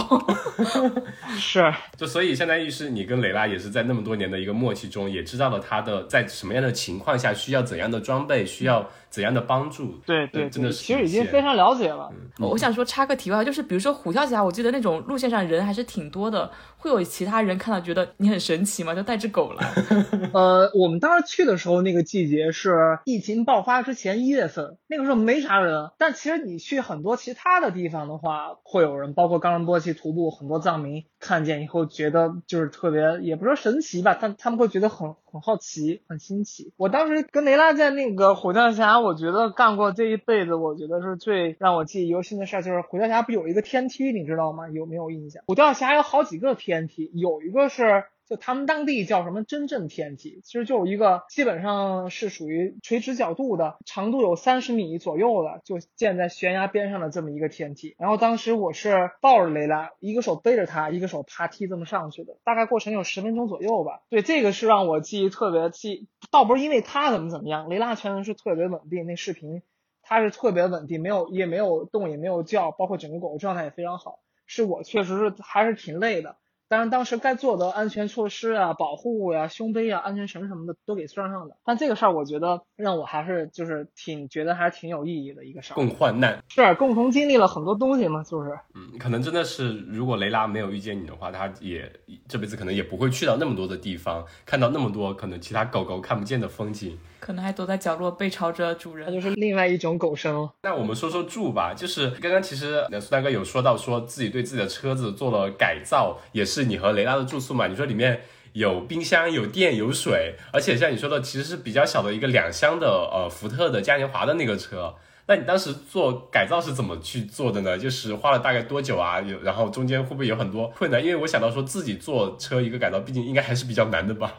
[1.38, 8.90] 是，就所以相当于是你跟蕾拉也是在那么多年的一个默契中，也知道了他的在什么样的情况下需要怎样的装备，需要。
[9.14, 9.92] 怎样的帮助？
[10.04, 12.10] 对对，真的是其实已经非常了解了。
[12.40, 18.92] 我想说插个题外话，就是比如说虎跳峡，我记得那种路线上人还是挺多的，会有其他人看到觉得你很神奇吗？
[18.92, 19.64] 就带只狗来。
[20.34, 25.90] 呃，我们当时去的时候，那个季节是疫情爆发之前一月份，那个时候没啥人。
[25.96, 36.74] 但其实你去很多其他的地方的话，会有人，包括冈仁波齐徒步，很多藏民看见以后觉得就是特别，也不说神奇吧，但他们会觉得很很好奇，很新奇。
[36.76, 39.00] 我当时跟雷拉在那个虎跳峡。
[39.00, 44.68] 我觉得干过这一辈子，我觉得是最让我记忆犹新的事儿，就是虎跳峡不有一个天梯，你知道吗？
[44.68, 45.42] 有没有印象？
[45.46, 48.04] 虎跳峡有好几个天梯，有一个是。
[48.26, 57.94] 就他们当地叫什么真正天梯，其实就一个基本上是属于垂直角度的，长度有三十米左右的，就建在悬崖边上的这么一个天梯。
[57.98, 64.00] 然后当时我是抱着雷拉，一个手背着它，一个手爬梯这么上去的，大概过程有十分钟左右吧。
[64.08, 69.62] 对，这个是让我记忆特别记，倒不是因为它怎么怎么样，雷拉全程是特别稳定，那视频
[70.02, 74.20] 它是特别稳定，没有也没有动也没有叫，包括整个狗的状态也非常好。
[74.46, 76.36] 是我确实是还是挺累的。
[76.68, 81.56] 当然，当时该做的安全措施啊、保护呀、胸背啊、安全绳什么的都给拴上了。
[81.64, 85.76] 但这个事儿，我觉得让我还是就是挺觉得还是挺有意义的一个事儿。
[85.76, 88.50] 共患难是共同经历了很多东西嘛，就是。
[88.74, 91.90] 嗯，可能真的是，如果雷拉没有遇见你的话，他也
[92.26, 96.98] 这辈子可能也不会去到那么多的地方，看到那么多可能其他狗狗看不见的风景。
[97.24, 100.46] 可能还躲在角落背朝着主人，那就是另外一种狗生。
[100.60, 107.66] 那我们说说住吧，就是刚刚其实苏大哥有说到，说自己对自己的车子做了改造，也是你和雷拉的住宿嘛。
[107.66, 108.20] 你说里面
[108.52, 114.94] 有冰箱、有电、有水，而且像你说的，其实是比较小的一个两厢的呃福特的嘉年华的那个车。
[115.26, 117.78] 那你当时做改造是怎么去做的呢？
[117.78, 119.20] 就是花了大概多久啊？
[119.22, 121.02] 有然后中间会不会有很多困难？
[121.02, 124.34] 因为我想到说自己做车一个改造，毕竟应该还是比较难的吧。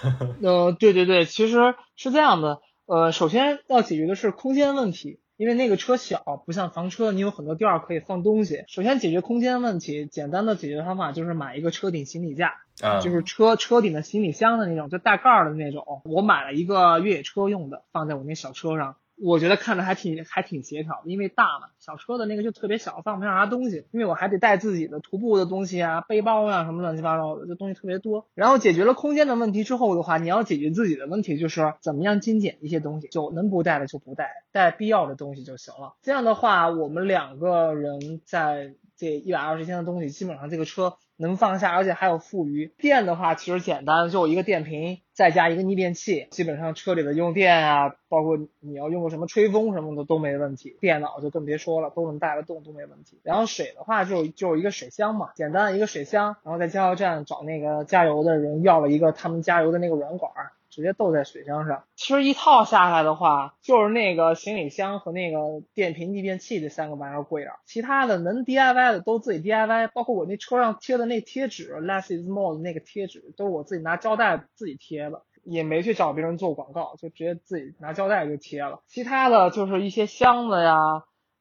[0.42, 2.60] 呃，对对对，其实是这样的。
[2.86, 8.64] 呃，首先要解决的是空间问题，因为那个车小，不像房车，你有很多地儿可以放东西。
[8.66, 16.02] 首先解决空间问题，简单的解决方法就是买一个车顶行李架，啊，就是车车顶的行李箱的那种，就带盖儿的那种。
[16.04, 18.96] 我买了一个越野车用的，放在我那小车上。
[19.22, 23.84] 我觉得看着还挺还挺协调的，因为大嘛，小车的那个就特别小，放不下啥东西。
[23.92, 28.26] 因为我还得带自己的徒步的东西啊，背包啊什么乱七八糟的，这东西特别多。
[28.34, 35.94] 然后解决了空间的问题之后的话，你要解决自己的问题，就是怎么样精简一些东西，就能不带的就不带，带必要的东西就行了。
[36.02, 40.94] 这样的话，我们两个人在这一百二十天的东西，基本上这个车。
[41.20, 50.78] 能放下，而且还有富余电的话，其实简单，就一个电瓶，再加一个逆变器，基本上车里的用电啊，包括你要用个什么吹风什么的都没问题。
[50.80, 53.20] 电脑就更别说了，都能带得动，都没问题。
[53.22, 60.32] 然后水的话，就就一个水箱嘛，简单的一个水箱，然后在加油站找那个加油的人要了一个他们加油的那个软管，
[60.70, 61.84] 直接斗在水箱上。
[61.96, 65.38] 其实一套下来的话，就是那个行李箱和那个
[65.74, 75.22] 电瓶逆变器这三个玩意儿贵点儿，其他的能 DIY 的都自己 DIY，包括我那车上贴的那贴纸，less is more 的那个贴纸，都是我自己拿胶带自己贴的。
[75.42, 78.82] 也没去找别人做广告，就直接自己拿胶带就贴了。
[78.86, 80.76] 其他的就是一些箱子呀，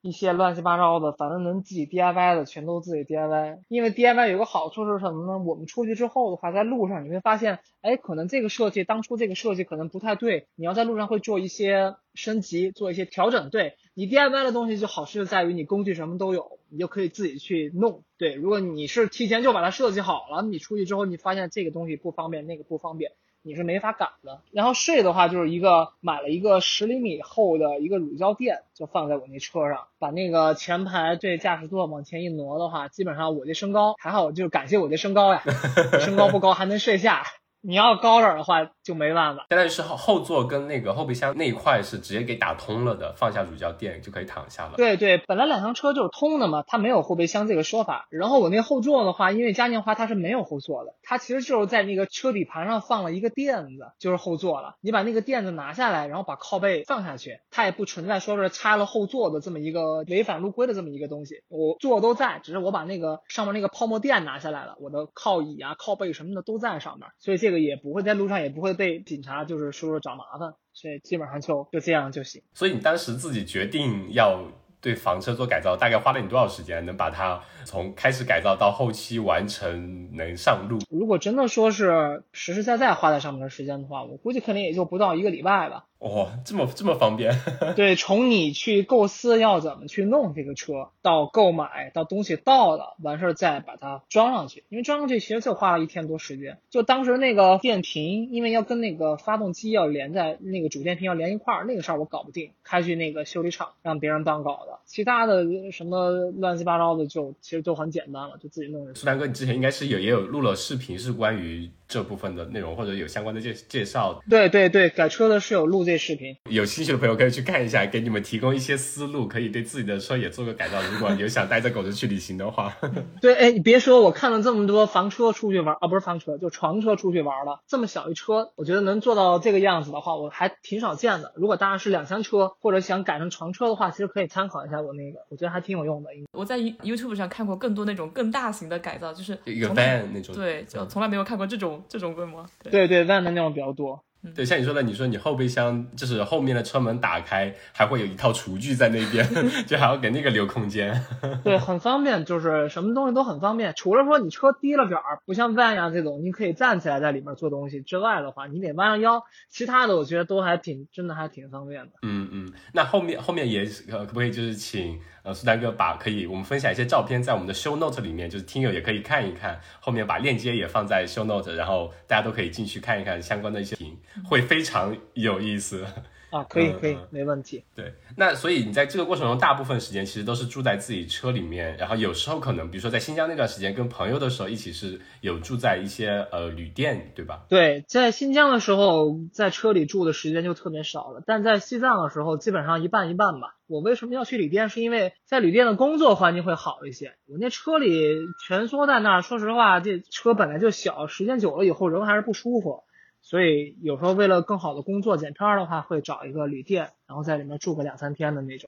[0.02, 3.60] 一些乱七八糟的，反正能自己 DIY 的全都自己 DIY。
[3.68, 5.40] 因为 DIY 有个好处是什么呢？
[5.40, 13.50] 我们出去之后的话，在路上你会发现，哎，可能这个设计当初这个设计可能不太对，你要在路上会做一些升级，做一些调整。
[13.50, 18.04] 对你 DIY 的东西就好是在于你工具什么都有，你就可以自己去弄。
[18.18, 23.12] 对，如果你是提前就把它设计好了，你出去之后你发现这个东西不方便，那个不方便。
[23.42, 24.42] 你是没法赶的。
[24.52, 35.42] 然后睡的话，就是一个买了一个十厘米厚的一个乳胶垫，就放在我那车上，把那个前排这驾驶座往前一挪的话，基本上我这身高还好，就是感谢我这身高呀，
[36.00, 37.24] 身高不高还能睡下。
[37.62, 44.74] 你要高点的话就没办法，相当于是后后座跟那个后备箱那一块是直接给打通了的，放下乳胶垫就可以躺下了。
[44.78, 48.08] 对对，本来两厢车就是通的嘛，它没有后备箱这个说法。
[48.10, 54.76] 然后我那后座的话，因为嘉年华它是没有后座的，它其实就是在那个车底盘上放了一个垫子，就是后座了。
[54.80, 61.44] 你把那个垫子拿下来，然后把靠背放下去，它也不存在说是拆了后座的这么一个违反路规的这么一个东西。
[61.50, 72.42] 我座都在，只是我把那个上面那个泡沫垫拿下来了，我的靠椅啊、靠背什么的都在上面，所以这个也不会在路上也不会被警察就是说说找麻烦，所以基本上就就这样就行。
[72.54, 74.44] 所以你当时自己决定要
[74.82, 80.80] 对房车做改造，大概花了你多少时间，能把它从开始改造到后期完成能上路？
[80.90, 85.86] 如果真的说是实实在在花在上面的时间的话，我估计肯定也就不到一个礼拜吧。
[86.00, 87.34] 哦，这么这么方便？
[87.76, 94.64] 对，从你去构思要怎么去弄这个车，到购买，到东西到了，完事儿再把它装上去。
[94.70, 96.60] 因为装上去其实就花了一天多时间。
[96.70, 104.80] 就当时那个电瓶，因为要跟那个发动机要连在那个主电瓶要连一块儿，那个事儿我搞不定，开去那个修理厂让别人帮搞的。
[104.86, 108.96] 其他的什么乱七八糟的，就其实都很简单了，就自己弄。
[108.96, 114.22] 苏丹哥，你之前应该是有也有录了视频，是关于这部分的内容，或者有相关的介介绍。
[114.30, 120.80] 对对对，改车的是有录这视频，有兴趣的朋友可以去看一下，给你们提供一些思路，可以对自己的车也做个改造。
[120.84, 122.72] 如果有想带着狗子去旅行的话，
[123.20, 127.62] 对，哎，你别说，我看了这么多房车出去玩啊，不是房车，就床车出去玩了。
[127.66, 131.34] 这么小一车，我觉得能做到这个样子的话，我还挺少见的。
[131.36, 136.12] 如果大家是两厢车或者想改成床车的话，其实可以参考一下我那个，我觉得还挺有用的。
[136.34, 142.46] 我在 YouTube 上看过更多那种更大型的改造，就是一个 van 那种，对，就从来没有看过这种这种规模。
[142.70, 144.00] 对对，van 的那种比较多。
[144.36, 149.26] 对，像你说的，你说你后备箱就是后面的车门打开，还会有一套厨具在那边，
[149.66, 151.06] 就还要给那个留空间。
[151.44, 153.74] 对，很方便，就是什么东西都很方便。
[153.78, 159.24] 除了说你车低了点儿，不像 van 呀这种，你可以站起来在里面做东西之外的话，你得弯上腰。
[159.50, 161.92] 其他的我觉得都还挺，真的还挺方便的。
[162.02, 165.00] 嗯嗯，那后面后面也可可不可以就是请
[165.34, 173.98] 苏丹哥把可以我们分享一些照片在我们的 show note 里面，就是听友也可以看一看，后面把链接也放在 show note，然后大家都可以进去看一看相关的一些评。
[174.24, 175.86] 会非常有意思
[176.32, 176.44] 啊！
[176.44, 177.64] 可以可以，没问题。
[177.76, 187.46] 对，那所以你在这个过程中，大部分时间其实都是住在自己车里面，然后有时候可能，比如说在新疆那段时间跟朋友的时候，一起是有住在一些呃旅店，对吧？
[187.50, 193.56] 对，在新疆的时候，在车里住的时间就特别少了，但在西藏的时候，基本上一半一半吧。
[193.68, 194.70] 我为什么要去旅店？
[194.70, 197.14] 是因为在旅店的工作环境会好一些。
[197.28, 202.84] 我那车里蜷缩在那儿，说实话，这车本来就小，时间久了以后人还是不舒服。
[203.30, 208.68] 所以有时候为了更好的工作剪片的话，会找一个旅店，然后在里面住个两三天的那种。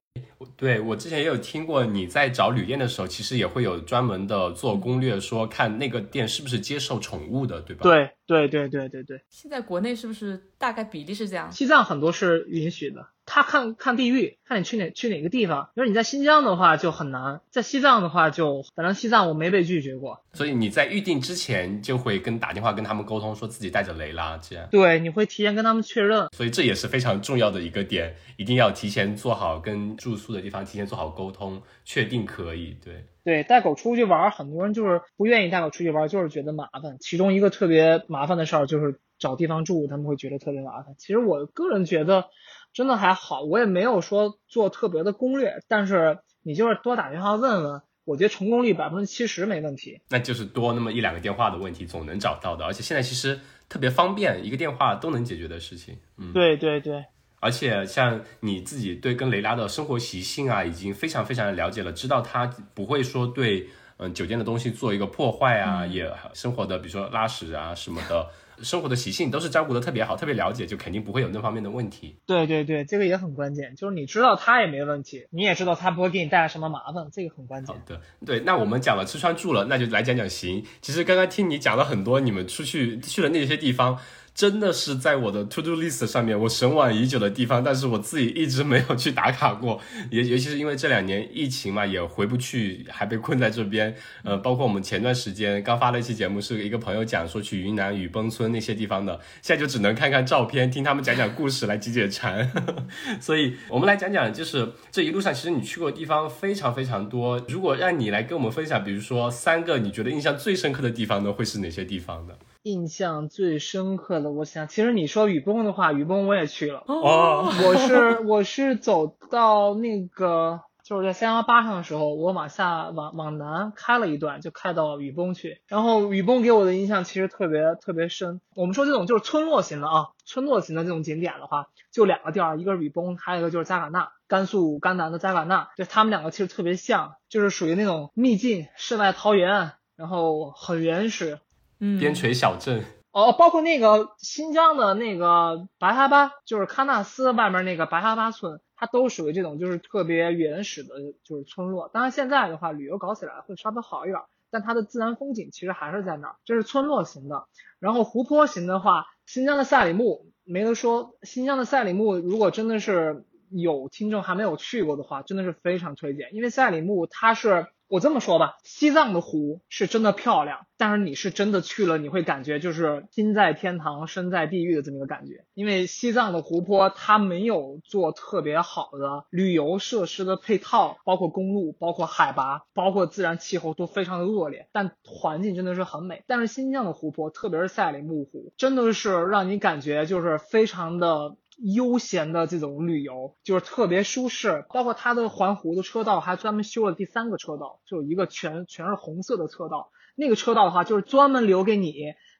[0.56, 7.82] 对我之前也有听过，你在找旅店的时候，其实也会有专门的做攻略，说看那个店是不是接受宠物的，对吧？
[7.82, 9.21] 对对对对对对。
[9.30, 11.52] 现在国内是不是大概比例是这样？
[11.52, 13.08] 西藏很多是允许的。
[13.34, 15.70] 他看看地域，看你去哪去哪个地方。
[15.74, 20.20] 比如你在新疆的话就很难，在西藏的话就，反正西藏我没被拒绝过。
[20.34, 24.67] 所以你在预定之前就会跟打电话跟他们沟通，说自己带着雷拉这样。
[24.70, 26.28] 对，你会提前跟他们确认。
[26.36, 32.76] 所以这也是非常重要的一个点，一定要提前做好跟住宿的地方提前做好沟通，确定可以。
[32.84, 36.98] 对对，带狗出去玩，很多人就是不愿意带狗出去玩，就是觉得麻烦。
[37.00, 40.96] 其中一个特别麻烦的事儿就是找地方住，他们会觉得特别麻烦。
[40.98, 42.26] 其实我个人觉得。
[42.74, 50.02] 真的还好，我也没有说做特别的攻略，但是你就是多打电话问问，我觉得成功率百分之七十没问题。
[50.10, 52.64] 那就是多那么一两个电话的问题，总能找到的。
[52.64, 55.98] 而且现在其实特别方便，一个电话都能解决的事情。
[56.18, 57.04] 嗯，对对对。
[57.42, 68.30] 而且像你自己对跟雷拉的生活习性啊，已经非常非常的了解了，知道他不会说对嗯酒店的东西做一个破坏啊，也生活的比如说拉屎啊什么的。
[68.63, 72.16] 生活的习性都是照顾的特别好，特别了解，就肯定不会有那方面的问题。
[72.26, 77.76] 对对对，这个也很关键，就是你知道他也没问题，你也知道他不会给你带来什么麻烦，这个很关键。
[77.76, 80.64] 好的，对，那我们讲了吃穿住了，那就来讲讲行。
[80.82, 83.99] 其实刚刚听你讲了很多，你们出去去了那些地方。
[84.34, 89.80] 真的是在我的 to do list 上面，我神往已久的地方，但是我自己一直没有去打卡过，
[90.10, 93.94] 也尤其是因为这两年疫情嘛，也回不去，还被困在这边。
[94.24, 102.50] 呃，包括我们前段时间刚发了一期节目，是一个朋友讲说去云南雨崩村那些地方的，现在就只能看看照片，听他们讲讲故事来解解馋。
[103.20, 107.38] 所以我们来讲讲，就是这一路上其实你去过的地方非常非常多。
[107.50, 112.34] 如果让你来跟我们分享，比如说三个你觉得印象最深刻的地方呢，会是哪些地方呢？
[112.64, 116.84] 印象最深刻的，我想，其实你说雨崩的话，雨崩我也去了。
[116.86, 125.62] 哦，我是我是走到那个，就是在三幺八上的时候，我往下往往南开了一段，就开到雨崩去。
[125.68, 128.41] 然后雨崩给我的印象其实特别特别深。
[128.55, 141.39] 我们说这种就是村落型的啊，村落型的这种景点的话，就两个地儿，一个是雨崩，还有一个就是扎尕那，甘肃甘南的扎尕那，就他们两个其实特别像，就是属于那种秘境世外桃源，然后很原始。
[141.82, 150.90] 嗯，边陲小镇哦，包括那个新疆的那个白哈巴，就是喀纳斯外面那个白哈巴村，它都属于这种就是特别原始的，
[151.24, 151.90] 就是村落。
[151.92, 154.22] 当然现在的话，旅游搞起来会稍微好一点，
[154.52, 157.48] 但它的自然风景其实还是在那儿，这是村落型的。
[157.80, 167.68] 然后湖泊型的话，新疆的赛里木没得说，新疆的赛里木如果真的是有听众还没有去过的话，真的是非常推荐，因为赛里木它是。
[167.92, 175.44] 我这么说吧，西藏的湖是真的漂亮，但是你是真的去了，你会感觉就是心在天堂，身在地狱的这么一个感觉。
[175.54, 186.24] 因为西藏的湖泊它没有做特别好的旅游设施的配套，包括公路，包括海拔，包括自然气候都非常的恶劣，但环境真的是很美。
[186.28, 191.36] 但是新疆的湖泊，特别是赛里木湖，真的是让你感觉就是非常的。
[191.62, 199.91] 悠闲的这种旅游就是特别舒适，包括它的环湖的车道还专门修了第三个车道，就一个全全是红色的车道。
[200.16, 201.93] 那个车道的话，就是专门留给你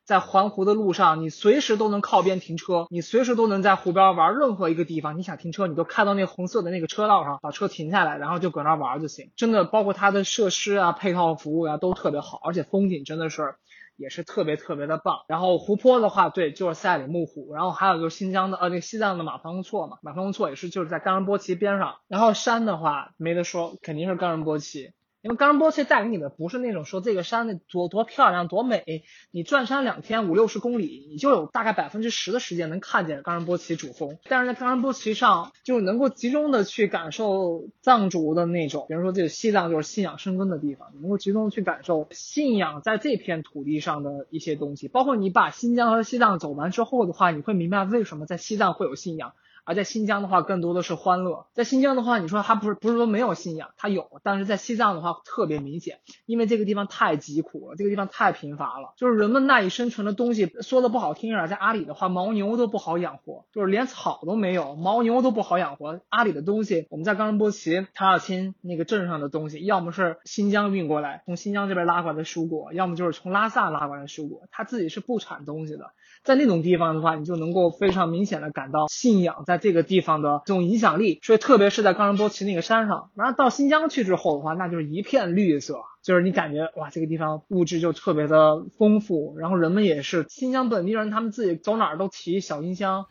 [0.04, 5.18] 在环湖的路上，你随时都能靠边停车，你随时都能在湖边玩任何一个地方。
[5.18, 9.32] 你想停车，你就开到那红色的那个车道上，把车停下来，然后就搁那玩就行。
[9.36, 13.56] 真的，包括它的设施啊、配套服务啊都特别好，而且风景真的是。
[14.02, 24.94] 也是特别特别的棒，然后湖泊的话，对，就是赛里木湖，然后还有就是新疆的，呃，那西藏的马方措嘛，马方措也是就是在冈仁波齐边上，然后山的话没得说，肯定是冈仁波齐。
[25.22, 34.18] 因为冈仁波齐带给你的不是那种说这个山的多多漂亮多美，你转山两天五六十公里，你就有大概百分之十的时间能看见冈仁波齐主峰。
[34.24, 44.88] 但是在冈仁波齐上，就能够集中的去感受藏族的那种，比如说这个西藏就是信仰生根的地方，能够集中去感受信仰在这片土地上的一些东西。
[44.88, 49.34] 包括你把新疆和西藏走完之后的话，你会明白为什么在西藏会有信仰。
[49.64, 51.48] 而在新疆的话，更多的是欢乐。
[51.54, 66.00] 在新疆的话，你说它不是不是说没有信仰，它有，但是在西藏的话特别明显，因为这个地方太疾苦了，这个地方太贫乏了，就是人们赖以生存的东西，说的不好听一点，在阿里的话，牦牛都不好养活，就是连草都没有，牦牛都不好养活。
[66.10, 75.92] 阿里的东西，我们在冈仁波齐、塔尔钦那个镇上的东西，要么是新疆运过来，从新疆这边拉过来的蔬果，要么就是从拉萨拉过来的蔬果，它自己是不产东西的。
[76.24, 81.20] 在那种地方的话，你就能够非常明显的感到信仰在这个地方的这种影响力。
[81.24, 89.38] 所以，特别是在冈仁波齐那个山上，然后到新疆去之后的话，那就是一片绿色，就是你感觉哇，这个地方物质就特别的丰富。
[89.38, 93.06] 然后人们也是新疆本地人，他们自己走哪儿都提小音箱，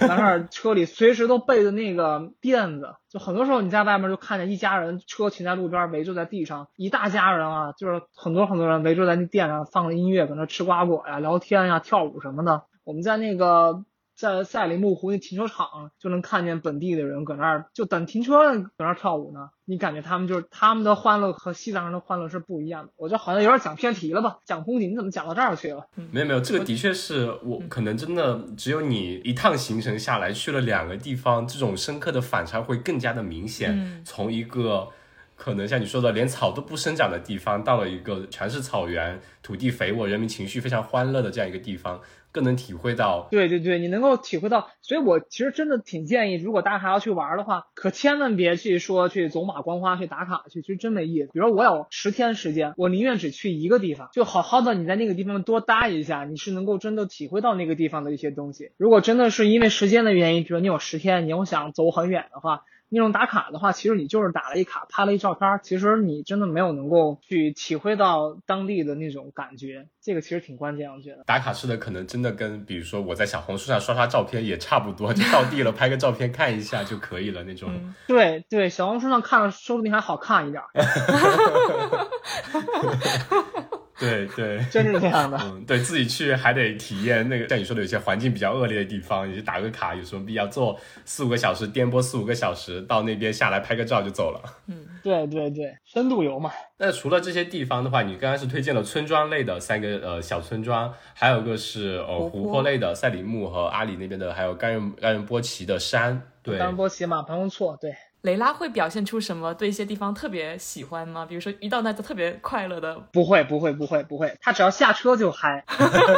[0.00, 2.94] 在那儿车里随时都备着那个垫子。
[3.08, 12.64] 就很多时候你在外面就看见一家人车停在路边，围坐在地上，一大家人啊，就是很多很多人围坐在那垫上，放着音乐，搁那吃瓜果呀、聊天呀、跳舞什么的。
[12.84, 13.84] 我们在那个
[14.16, 19.50] 在赛里木湖那停车场就能看见本地的人搁那儿就等停车，搁那儿跳舞呢。
[19.66, 22.92] 你感觉他们就是他们的欢乐和西藏人的欢乐是不一样的。
[22.96, 24.38] 我就好像有点讲偏题了吧？
[24.46, 25.86] 讲风景，你怎么讲到这儿去了？
[26.10, 34.02] 没有没有，这个的确是我可能真的只有你一趟行程下来去了两个地方，这种深刻的反差会更加的明显。
[34.04, 34.88] 从一个
[35.34, 42.00] 可能像你说的连草都不生长的地方，到了一个全是草原、土地肥沃、人民情绪非常欢乐的这样一个地方。
[42.36, 51.30] 更能体会到，对对对，你能够体会到，所以我其实真的挺建议，如果大家还要去玩的话，可千万别去说去走马观花去打卡去，其实真没意思。
[51.32, 58.72] 比如我有十天时间，我宁愿只去一个地方，就好好的你在那个地方多待一下，你是能够真的体会到那个地方的一些东西。
[58.76, 62.64] 如果真的是因为时间的原因，比如你有十天，你又想走很远的话。
[62.88, 71.24] 那种打卡的话，其实你就是打了一卡，拍了一照片，其实你真的没有能够去体会到当地的那种感觉，这个其实挺关键，我觉得。
[71.26, 77.70] 打卡式的可能真的跟，比如说我在小红书上刷刷照片也差不多，就到地了拍个照片看一下就可以了那种。
[78.06, 80.62] 对对，小红书上看了说不定还好看一点。
[83.98, 85.38] 对对， 真是这样的。
[85.42, 90.46] 嗯，对自己去还得体验那个，像你说的有些环境比较恶劣的地方，你打个卡有什么必要？
[90.46, 94.40] 坐四五个小时颠簸四五个小时到那边下来拍个照就走了。
[94.68, 96.50] 嗯，对对对，深度游嘛。
[96.78, 106.22] 那除了这些地方的话，你刚刚是推荐了村庄类的三个呃小村庄，还有一个是呃湖泊类的赛里木和阿里那边的，还有甘仁甘仁波齐的山。
[106.42, 107.76] 对，甘仁波齐嘛，不用错。
[107.80, 107.92] 对。
[108.26, 111.24] 雷拉会表现出什么对一些地方特别喜欢吗？
[111.24, 112.96] 比如说一到那就特别快乐的？
[113.12, 115.64] 不会不会不会不会，他只要下车就嗨，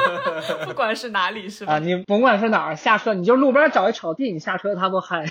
[0.66, 1.74] 不管是哪里是吧？
[1.74, 5.26] 啊，你甭管是哪儿下车，你就路边找一草地，你下车他都嗨，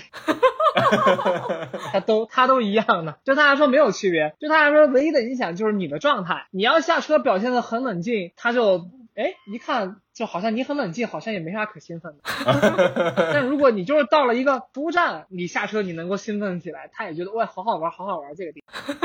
[1.92, 9.96] 他都他都一样的，对他来说没有区别，对他来说唯一的影响就是你的状态，你要下车表现的很冷静，他就哎一看。
[10.18, 13.14] 就好像你很冷静，好像也没啥可兴奋的。
[13.32, 18.96] 但如果你就是到了一个服务站，你下车你能够兴奋起来，他也觉得哇，好好玩，好好玩这个地方。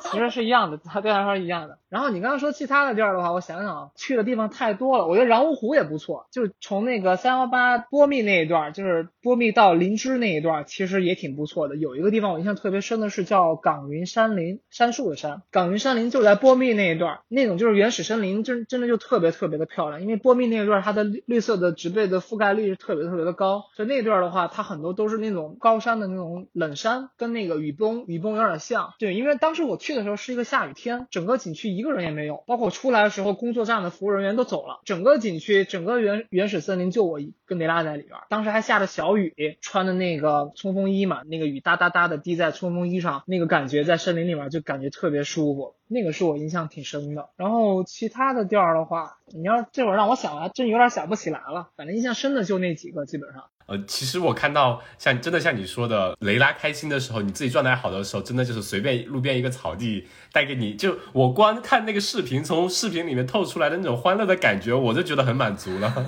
[0.00, 1.78] 其实是一样的，他对他说一样的。
[1.88, 5.06] 然后你刚刚说其他的地儿的话，我想想啊，去的地方太多了。
[5.06, 11.76] 我觉得然乌湖也不错，就是从那个三幺八波密那一段，就是波密到林芝那一段，其实也挺不错的。
[11.76, 15.40] 有一个地方我印象特别深的是叫岗云山林，杉树的山。
[15.50, 19.93] 岗云山林就在波密那一段，那种就是原始森林，真真的就特别特别的漂亮。
[20.00, 28.94] 因为波密那一段，它的绿色的植被的覆盖率是特别特别的高，所以那段的话，它很多都是那种高山的那种冷山，跟那个雨崩雨崩有点像。
[28.98, 38.18] 对，因为当时我去的时候是一个下雨天，整个景区一个人也没有，包括出来的时候，工作站的服务人员都走了，整个景区整个原原始森林就我一跟雷拉在里边。
[38.28, 45.76] 当时还下着小雨，穿的那个冲锋衣嘛，那个雨哒哒哒的滴在冲锋衣上，那个感觉在森林里面就感觉特别舒服。
[45.86, 51.68] 那个是我印象挺深的，然后其他的调儿的话，你要这会儿让我想，还真有点想不起来了。
[51.76, 53.44] 反正印象深的就那几个，基本上。
[53.66, 66.06] 呃，其实我看到像真的像你说的，雷拉开心的时候，你自己状态好的时候，真的就是随便路边一个草地带给你，就我光看那个视频，从视频里面透出来的那种欢乐的感觉，我就觉得很满足了。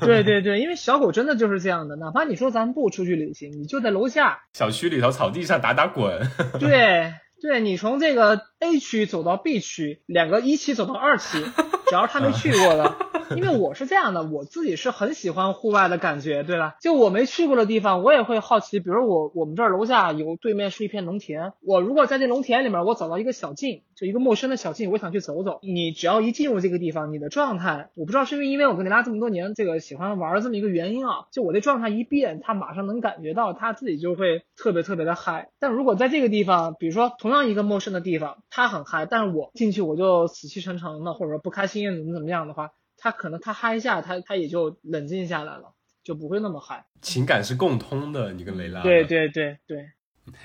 [0.00, 6.20] 对对对，因为小狗真的就是这样的，哪怕你说咱不出去旅行，你就在楼下小区里头草地上打打滚。
[6.58, 7.12] 对。
[7.40, 11.38] 对你从这个 A 区走到 B 区，两个一期走到二期，
[11.86, 12.96] 只要他没去过的，
[13.36, 16.74] 因为我是这样的，我自己是很喜欢户外的感觉，对吧？
[16.80, 18.80] 就我没去过的地方，我也会好奇。
[18.80, 25.60] 比如我我们这儿楼下有对面是一片农田，我如果在这农田里面，我找到一个小径，就一个陌生的小径，我想去走走。
[25.62, 35.50] 你只要一进入这个地方，你的状态，我不知道是不是因为我跟你拉这么多年，这个喜欢玩这么一个原因啊，就我的状态一变，他马上能感觉到他自己就会特别特别的嗨。
[35.60, 46.86] 但如果在这个地方，比如说同样一个陌生的地方，他很嗨，但是我进去我就死气沉沉的，或者说不开心怎么怎么样的话，他可能他嗨一下，他他也就冷静下来了，就不会那么嗨。
[47.02, 48.82] 情感是共通的，你跟雷拉。
[48.82, 49.90] 对对对对。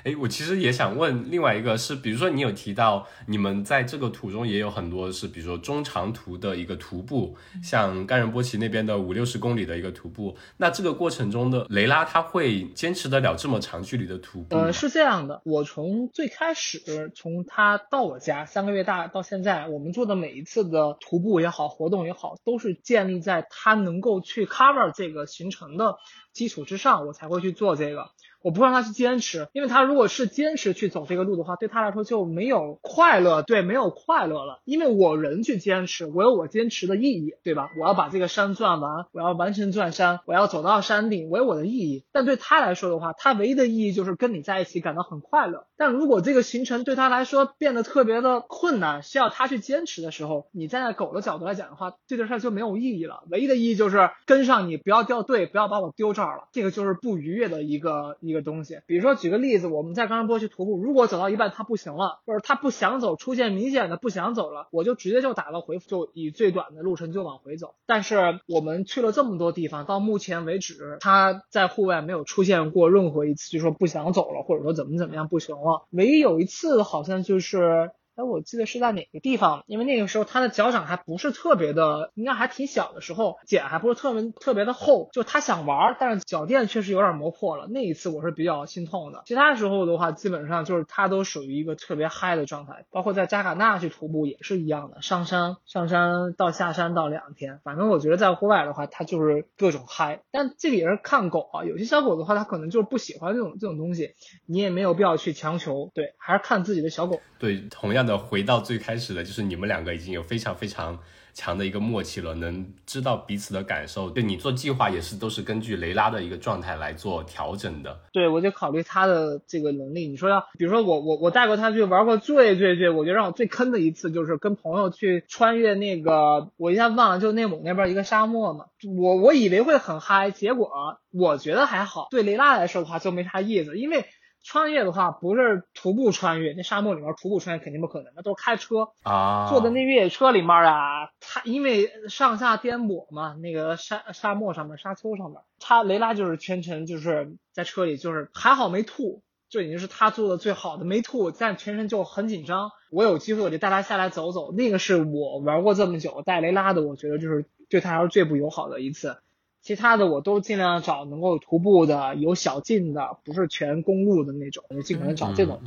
[0.04, 14.56] 哎，我其实也想问另外一个，是比如说你有提到你们在这个途中也有很多是，比如说中长途的一个徒步，像甘仁波齐那边的五六十公里的一个徒步，那这个过程中的雷拉他会坚持得了这么长距离的徒步？
[14.56, 25.98] 呃，是这样的，我从最开始从他到我家三个月大到现在，我们做的每一次的徒步也好，活动也好，都是建立在他能够去 cover 这个行程的
[26.32, 28.10] 基础之上，我才会去做这个。
[28.44, 34.60] 我不让他去坚持，因为他如果是坚持去走这个路的话，对他来说就没有快乐，对，没有快乐了。
[34.66, 37.72] 因为我人去坚持，我有我坚持的意义，对吧？
[37.80, 42.04] 我要把这个山钻完，我要完成钻山，我要走到山顶，我有我的意义。
[42.12, 45.66] 但对他来说的话，他唯一的意义就是跟你在一起感到很快乐。
[45.78, 53.24] 但如果这个行程对他来说变得特别的困难，需要他去坚持的时候，你站在狗的角度来讲的话，这件事就没有意义了。
[53.32, 56.50] 唯一的意义就是跟上你，不要掉队，不要把我丢这儿了。
[56.52, 58.33] 这个就是不愉悦的一个一。
[58.34, 67.76] 一个东西，比如说举个例子，我们在冈仁波齐徒步，如果走到一半他不行了，或者他不想走，出现明显的不想走了，我就直接就打了回复，就以最短的路程就往回走。
[67.86, 75.86] 但是我们去了这么多地方，到目前为止，他在户外没有出现过任何一次就说不想走了，或者说怎么怎么样不行了。
[75.92, 77.92] 唯一有一次好像就是。
[78.16, 87.68] 哎，我记得是在哪个地方，因为那个时候他的脚掌还不是特别的，应该还挺小的时候，茧还不是特别特别的厚，就他想玩，但是脚垫确实有点磨破了。
[87.68, 89.24] 那一次我是比较心痛的。
[89.26, 100.22] 其他时候的话，基本上就是他都属于一个特别嗨的状态，包括在加卡纳去徒步也是一样的，上山上山到下山到两天，反正我觉得在户外的话，他就是各种嗨。
[100.32, 104.14] 但这个也是看狗啊，有些小狗的话，它可能就是不喜欢这种这种东西，
[104.46, 107.20] 你也没有必要去强求，对，还是看自己的小狗。
[107.40, 111.00] 对，同样的回到最开始的，就是你们两个已经有非常非常
[111.34, 114.10] 强的一个默契了，能知道彼此的感受。
[114.10, 118.00] 对你做计划也是都是根据雷拉的一个状态来做调整的。
[118.12, 120.08] 对，我就考虑他的这个能力。
[120.08, 128.66] 你说要，比如说我我我带过他去玩过最最最，我觉得让我最坑的一次就是跟朋友去穿越那个，我一下忘了，就内蒙那边一个沙漠嘛。
[128.96, 130.70] 我我以为会很嗨，结果
[131.12, 132.08] 我觉得还好。
[132.12, 134.06] 对雷拉来说的话就没啥意思，因为。
[134.44, 139.48] 穿越的话不是徒步穿越，那沙漠里面徒步穿越肯定不可能，那都是开车啊。
[139.50, 152.72] 坐在那越野车里面啊，它因为上下颠簸嘛，那个沙沙漠上面、沙丘上面，他雷拉就是全程就是在车里，就是还好没吐，就已经是他做的最好的，没吐，但全程就很紧张。
[152.92, 159.23] 我有机会我就带他下来走走，那个是我玩过这么久带雷拉的，我觉得就是对他来说最不友好的一次。
[159.64, 165.62] 其他的我都尽量找能够徒步的、有小径的，不是全公路的那种，就尽可能找这种。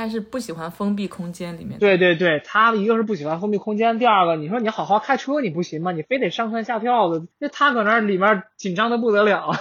[0.00, 1.78] 他是不喜欢封闭空间里面。
[1.78, 5.92] 对对对，他一个是不喜欢封闭空间，第二个你说你好好开车你不行吗？
[5.92, 9.52] 你非得上蹿下跳的，那他搁那里面紧张的不得了。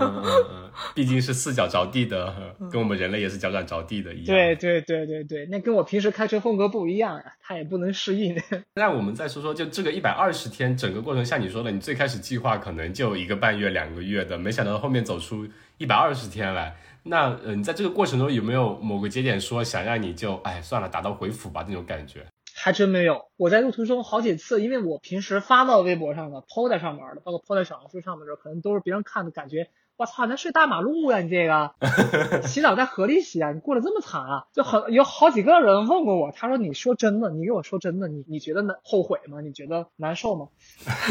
[0.94, 2.34] 毕竟是四脚着地的，
[2.70, 4.26] 跟我们人类也是脚掌着地的一样。
[4.26, 8.36] 对对对对对，那跟我平时开车风格不一样呀，他也不能适应。
[8.76, 15.46] 那我们再说说，就这个一百二十天整个过程，像你说的，你最开始计划可能就一个半月、两个月的，没想到后面走出
[15.78, 16.76] 一百二十天来。
[17.02, 22.26] 那呃，你在这个过程中有没有某个节点说想让你就哎算了，打道回府吧那种感觉？
[22.54, 23.30] 还真没有。
[23.36, 29.70] 我在路途中好几次，因为我平时发到微博上的、抛在上面的，包括抛在小红书上面的，可能都是别人看的感觉。
[30.00, 31.20] 我操，那睡大马路呀！
[31.20, 31.74] 你这个
[32.48, 33.52] 洗澡在河里洗啊？
[33.52, 34.46] 你过得这么惨啊？
[34.54, 39.42] 就很有好几个人问过我，他说：“你说真的，你给我说真的，你你觉得难后悔吗？
[39.42, 40.48] 你觉得难受吗？”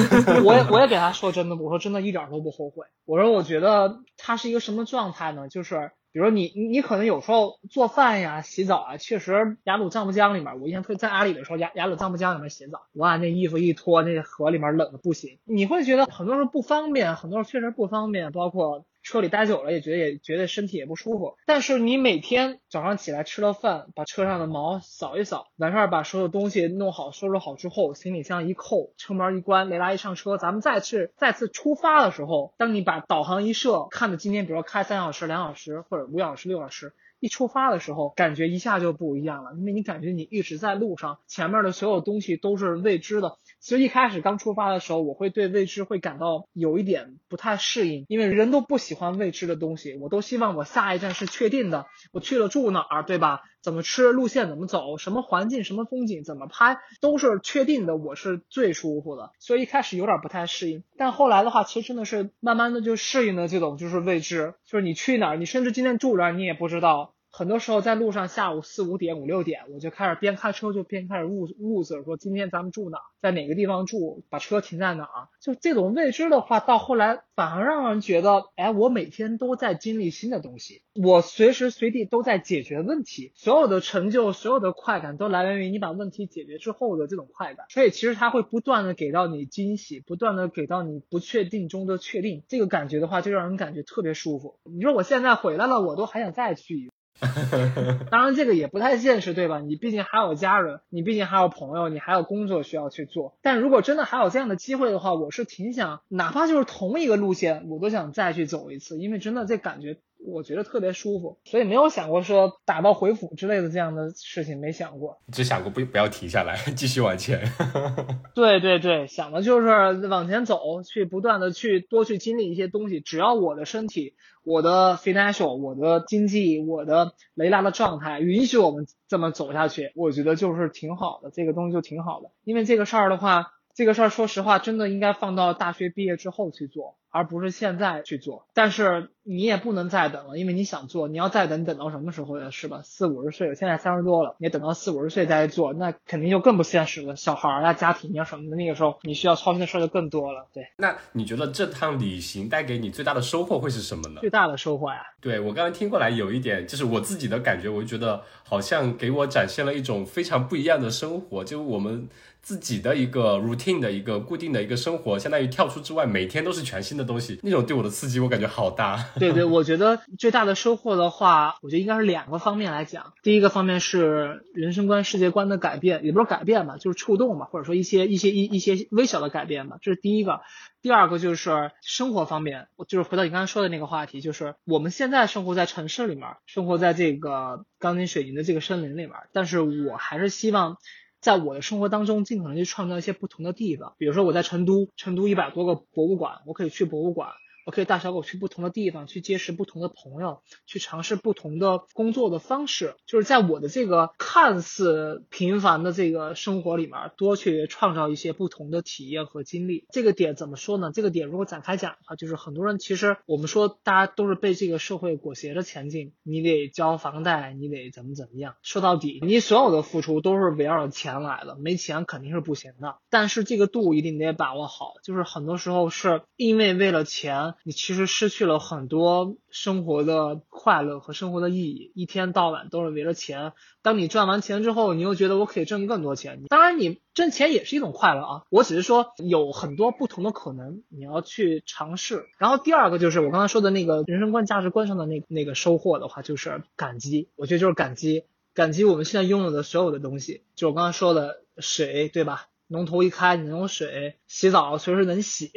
[0.43, 2.87] 我也我也给他说真的，我说真的一点都不后悔。
[3.05, 5.47] 我说我觉得他是一个什么状态呢？
[5.49, 5.91] 就是。
[6.11, 18.85] 比如你你可能有时候做饭呀、洗澡啊，确实雅鲁藏布江里面，我印象特在阿里的时候，雅雅鲁藏布江里面洗澡，哇，那衣服一脱，那河里面冷的不行，你会觉得很多时候不方便，很多时候确实不方便，包括。
[19.01, 43.37] 车里待久了也觉得也觉得身体也不舒服，但是你每天早上起来吃了饭，把车上的毛扫一扫，完事儿把所有东西弄好收拾好之后，行李箱一扣，车门一关，雷拉一上车，咱们再次再次出发的时候，当你把导航一设，看着今天比如说开三小时、两小时或者五小时、六小时，一出发的时候，感觉一下就不一样了，因为你感觉你一直在路上，前面的所有东西都是未知的。
[43.59, 49.95] 其实一开始刚出发的时候，我会对未知会感到有一点不太适应，因为人都不喜欢未知的东西。
[49.95, 53.41] 我都希望我下一站是确定的，我去了住哪儿，对吧？
[53.61, 59.31] 怎么吃，路线怎么走，什么环境，什么风景，怎么拍，都是确定的，我是最舒服的。
[59.39, 67.13] 所以一开始有点不太适应，但后来的话，其实真的是慢慢的就适应了这种就是未知，就是你去哪儿，你甚至今天住哪儿你也不知道。
[67.31, 75.27] 很多时候在路上，下午四五点、五六点，我就开始边开车就边开始物物色，说今天咱们住哪，在哪个地方住，把车停在哪儿。
[75.39, 87.67] 就这种未知的话，到后来反而让人觉得，哎，我每天都在经历新的东西，我随时随地都在解决问题，所有的成就、所有的快感都来源于你把问题解决之后的这种快感。
[87.69, 94.59] 所以其实它会不断的给到你惊喜，不断的给到你不确定中的确定，这个感觉的话，就让人感觉特别舒服。
[94.63, 96.91] 你说我现在回来了，我都还想再去一次。
[98.09, 99.59] 当然，这个也不太现实，对吧？
[99.59, 103.37] 你毕竟还有家人，你毕竟还有朋友，你还有工作需要去做。
[103.41, 109.97] 但如果真的还有这样的机会的话，我是挺想，哪怕就是同一个路线，我都想再去走一次，因为真的这感觉。
[110.25, 115.17] 我觉得特别舒服，所以没有想过说打道回府之类的这样的事情，没想过。
[115.31, 117.41] 只想过不不要停下来， 继续往前。
[118.35, 119.67] 对对对，想的就是
[120.07, 122.99] 往前走，去不断的去多去经历一些东西。
[122.99, 131.31] 只要我的身体、我的 financial、我的经济、我的雷达的状态允许我们这么走下去，我觉得就是挺好的。
[131.31, 133.53] 这个东西就挺好的，因为这个事儿的话。
[133.75, 136.97] 这个事儿，说实话，真的应该放到大学毕业之后去做。
[137.11, 138.45] 而不是现在去做。
[138.53, 142.49] 但是你也不能再等了，因为你想做，你要再等，等到什么时候呀？
[142.49, 142.81] 是吧？
[142.83, 147.15] 四五十岁了，现在三十多了，你等到四五十岁再做，那肯定就更不现实了。
[147.15, 150.47] 小孩啊、家庭啊什么的，那个时候你需要操心的事儿就更多了。
[150.51, 154.21] 对，那你觉得这趟旅行带给你最大的收获会是什么呢？
[154.21, 162.09] 最大的收获呀，对我刚刚听过来有一点，就是我自己的感觉，我就觉得好像给我展现了一种非常不一样的生活，就我们。
[162.41, 168.97] 自己的一个 routine 的一个固定的一个生活，相当于跳出之外，每天都是全新的东西，那种对我的刺激，我感觉好大。
[169.21, 173.13] 对对，我觉得最大的收获的话，我觉得应该是两个方面来讲。
[173.21, 180.41] 第一个方面是人生观、世界观的改变，也不是改变吧，就是触动吧，或者说一些一些一一些微小的改变吧，这是第一个。
[180.81, 190.77] 第二个就是生活方面，我就是回到你刚才说的那个话题，就是我们现在生活在城市里面，生活在这个钢筋水泥的这个森林里面，但是我还是希望。
[191.21, 193.93] 在我的生活当中，尽可能去创造一些不同的地方。
[193.97, 197.31] 比如说，我在成都，成都一百多个博物馆，我可以去博物馆。
[197.69, 202.95] 我可以带小狗去不同的地方，去结识不同的朋友，去尝试不同的工作的方式。
[203.05, 209.85] 就是在我的这个看似平凡的这个生活里面，多去创造一些不同的体验和经历。
[209.91, 210.91] 这个点怎么说呢？
[210.91, 218.55] 这个点如果展开讲的话，就是很多人其实我们说大家都是被这个社会裹挟着前进，你得交房贷，你得怎么怎么样。
[218.63, 222.95] 说到底，你所有的付出都是围绕着钱来的，没钱肯定是不行的。
[223.11, 227.53] 但是这个度一定得把握好，就是很多时候是因为为了钱。
[227.63, 233.53] 你其实失去了很多生活的快乐和生活的意义，一天到晚都是围着钱。
[233.81, 236.43] 当你赚完钱之后，你又觉得我可以挣更多钱。
[236.49, 238.43] 当然，你挣钱也是一种快乐啊。
[238.49, 242.27] 我只是说有很多不同的可能，你要去尝试。
[242.37, 247.29] 然后第二个就是我刚才说的那个人生观、价值观上的那那个收获的话，就是感激。
[247.35, 250.43] 我觉得就是感激，感激我们现在拥有的所有的东西。
[250.55, 252.47] 就我刚才说的水，对吧？
[252.67, 255.47] 龙头一开，你能有水洗澡，随时能洗；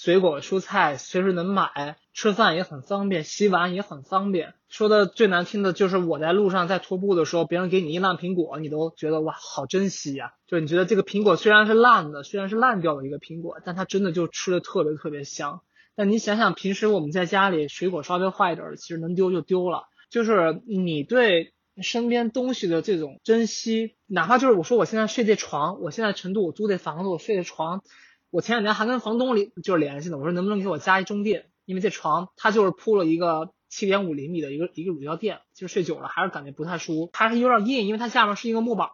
[0.00, 4.54] 水果蔬菜随时能买，吃饭也很方便，洗碗也很方便。
[4.68, 10.34] 说的最难听的就是我在路上在徒步的时候，别人给你一烂苹果，你都觉得哇，好珍惜呀！
[10.46, 15.62] 就是你觉得这个苹果虽然是烂的，虽然是烂掉的一个苹果，但它真的就吃的特别特别香。
[15.96, 19.88] 但你想想，平时我们在家里水果稍微坏一点，其实能丢就丢了。
[20.10, 21.52] 就是你对。
[21.80, 27.84] 身边东西的这种珍惜，哪怕就是我说我现在睡这床，我现在成都我租这房子，我睡这床，
[28.30, 38.88] 我前两天还跟房东联就是联系呢，我说能不能给我加一中垫，因为这床它就是铺了一个七点五厘米的一个一个乳胶垫，其实睡久了还是感觉不太舒服，还是有点硬，因为它下面是一个木板，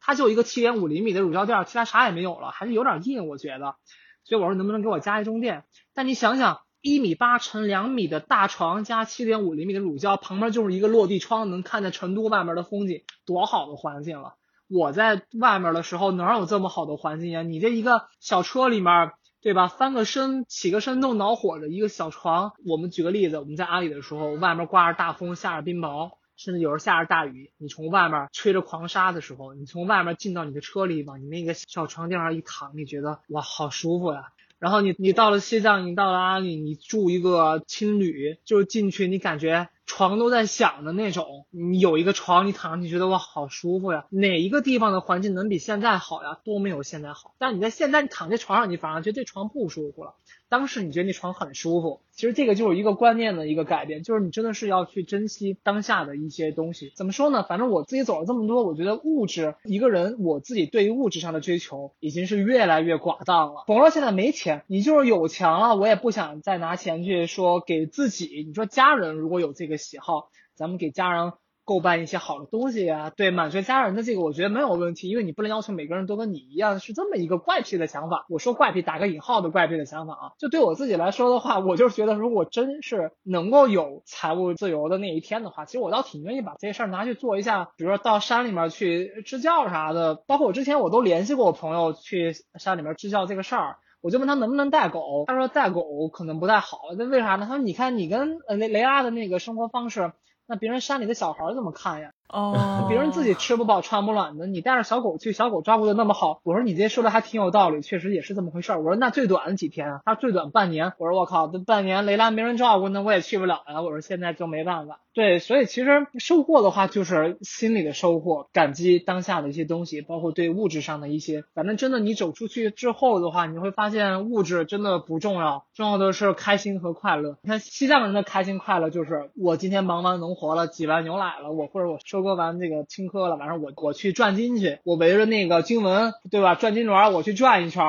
[0.00, 3.76] 它就一个七点五厘米的乳胶垫，其他啥也没有了，还是有点硬，我觉得，
[4.24, 5.64] 所以我说能不能给我加一中垫，
[5.94, 6.60] 但你想想。
[6.82, 14.36] 一米八乘两米的大床加七点五厘米的乳胶，旁边就是一个落地窗，能看见成都外面的风景，多好的环境了！
[14.70, 17.42] 我在外面的时候哪有这么好的环境呀？
[17.42, 19.10] 你这一个小车里面，
[19.42, 19.66] 对吧？
[19.66, 22.52] 翻个身、起个身都恼火的一个小床。
[22.64, 34.26] 我们举个例子，我们在阿里的时候，外面刮着大风，下着冰雹，甚至有时候下着大雨，你从外面吹着狂沙的时候，你从外面进到你的车里，往你那个小床垫上一躺，你觉得哇，好舒服呀！
[34.60, 41.46] 然后你你到了西藏，你到了阿里，你住一个青旅，就是进去，你感觉床都在响的那种。
[41.50, 44.06] 你有一个床，你躺上去觉得哇好舒服呀。
[44.10, 46.38] 哪一个地方的环境能比现在好呀？
[46.44, 47.34] 都没有现在好。
[47.38, 50.14] 但你在现在你躺在床上，你反而觉得这床不舒服了。
[50.48, 56.92] 当时你觉得那床很舒服，其实这个就是一个观念的一个改变，就是你真的是要去珍惜当下的一些东西。
[56.96, 57.44] 怎么说呢？
[57.48, 63.64] 反正我自己走了这么多，我觉得物质一个人我自己对于物质上的追求已经是越来越寡淡了。
[63.68, 68.44] 甭说现在没钱，你就是有钱了，我也不想再拿钱去说给自己。
[68.46, 71.32] 你说家人如果有这个喜好，咱们给家人。
[71.62, 78.26] 购办一些好的东西呀，对，满足家人的这个我觉得没有问题，因为你不能要求每个人都跟你一样是这么一个怪癖的想法。
[78.28, 90.16] 我说怪癖打个引号的怪癖的想法啊，就对我自己来说的话，我就是觉得如果真是能够有财务自由的那一天的话，其实我倒挺愿意把这些事儿拿去做一下，比如说到山里面去支教啥的。
[90.26, 97.46] 包括我之前我都联系过我朋友去山里面支教这个事儿，我就问他能不能带狗，他说带狗可能不太好，那为啥呢？
[97.46, 100.12] 他说你看你跟呃雷雷拉的那个生活方式。
[100.46, 102.12] 那别人山里的小孩怎么看呀？
[102.32, 106.40] 哦，别人自己吃不饱穿不暖的，你带着小狗去，小狗照顾的那么好。
[106.44, 108.78] 我说你这说的还挺有道理，确实也是这么回事儿。
[108.78, 110.00] 我说那最短几天啊？
[110.04, 110.92] 他最短半年。
[110.98, 113.82] 我说我靠，这半年雷拉没人照顾，那我也去不了呀。
[113.82, 115.00] 我说现在就没办法。
[115.12, 121.42] 对，所以其实收获的话，就是心里的收获，感激当下的一些东西，包括对物质上的一些。
[121.52, 127.38] 反正真的，你走出去之后的话，你会发现物质真的不重要，重要的是开心和快乐。
[127.42, 136.54] 你看西藏人的开心快乐，就是我今天忙完农活了，挤完牛奶了，我或者我收割完这个青稞了，晚上我我去转金去，我围着那个经文，对吧？
[136.54, 137.82] 转金轮，我去转一圈。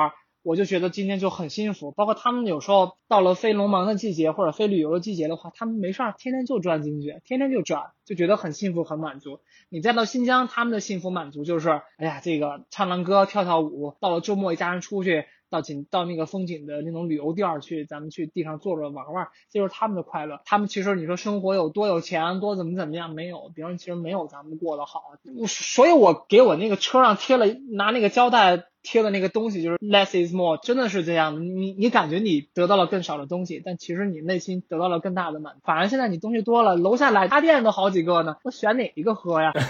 [0.44, 1.92] 我就觉得今天就很幸福。
[1.92, 9.38] 包括他们有时候到了非农忙的季节或者非旅游的季节的话，他们没事儿，天天就转金去，天天就转，就觉得很幸福很满足。
[9.68, 15.26] 你再到新疆，他们的幸福满足就是，哎呀，这个唱唱歌跳跳舞，到了周末一家人出去。
[15.52, 20.40] 到景到那个风景的那种旅游地儿去，咱们去地上坐着玩玩，这就是他们的快乐。
[20.46, 25.02] 他们其实你说生活有多有钱，多怎么怎么样，没有，别人其实没有咱们过得好。
[25.46, 31.42] 所以我给我那个车上贴了拿那个胶带贴的那个东西，就是 less is more，真的是这样的。
[31.42, 35.56] 你你感觉你得到了更少的东西，但其实你内心得到了更大的满。
[35.62, 39.52] 反而现在你东西多了，楼下奶茶店都好几个呢，我选哪一个喝呀？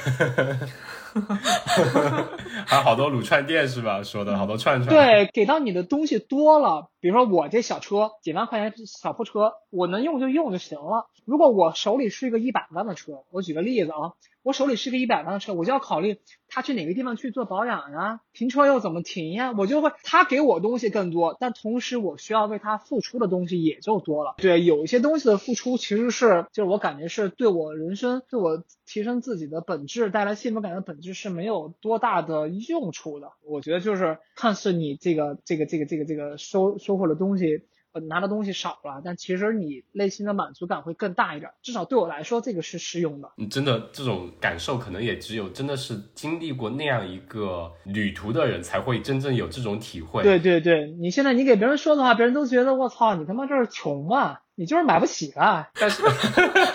[2.66, 4.02] 还有好多卤串店是吧？
[4.02, 4.88] 说的好多串串。
[4.88, 11.06] 对，给到你的东西多了，比如说我这小车几万块钱小破车，我能用就用就行了。
[11.24, 14.12] 如果我手里是一个一百万的车，我举个例子啊。
[14.42, 16.18] 我手里是个一百万的车，我就要考虑
[16.48, 19.52] 他去哪个地方去做保养呀，停车又怎么停呀？
[19.56, 24.34] 我就会他给我东西更多，但同时我需要为他付出的东西也就多了。
[24.38, 33.32] 对，有一些东西的付出其实是，就是我感觉是对我人生、对我提升自己的本质带来幸福感的本质是没有多大的用处的。
[33.44, 37.62] 我觉得就是看似你这个、这个、这个、这个、这个收收获的东西。
[38.00, 41.50] 拿的东西少了，但其实你内心的满足感会更大一点。
[41.62, 43.30] 至少对我来说，这个是适用的。
[43.36, 50.22] 你真的这种感受，可能也只有真的是经历过那样一个旅途的人，才会真正有这种体会。
[50.22, 55.70] 对对对，你现在你给别人说的话，别人都觉得我操，你他妈这是穷啊，你就是买不起啊。
[55.74, 56.02] 但是，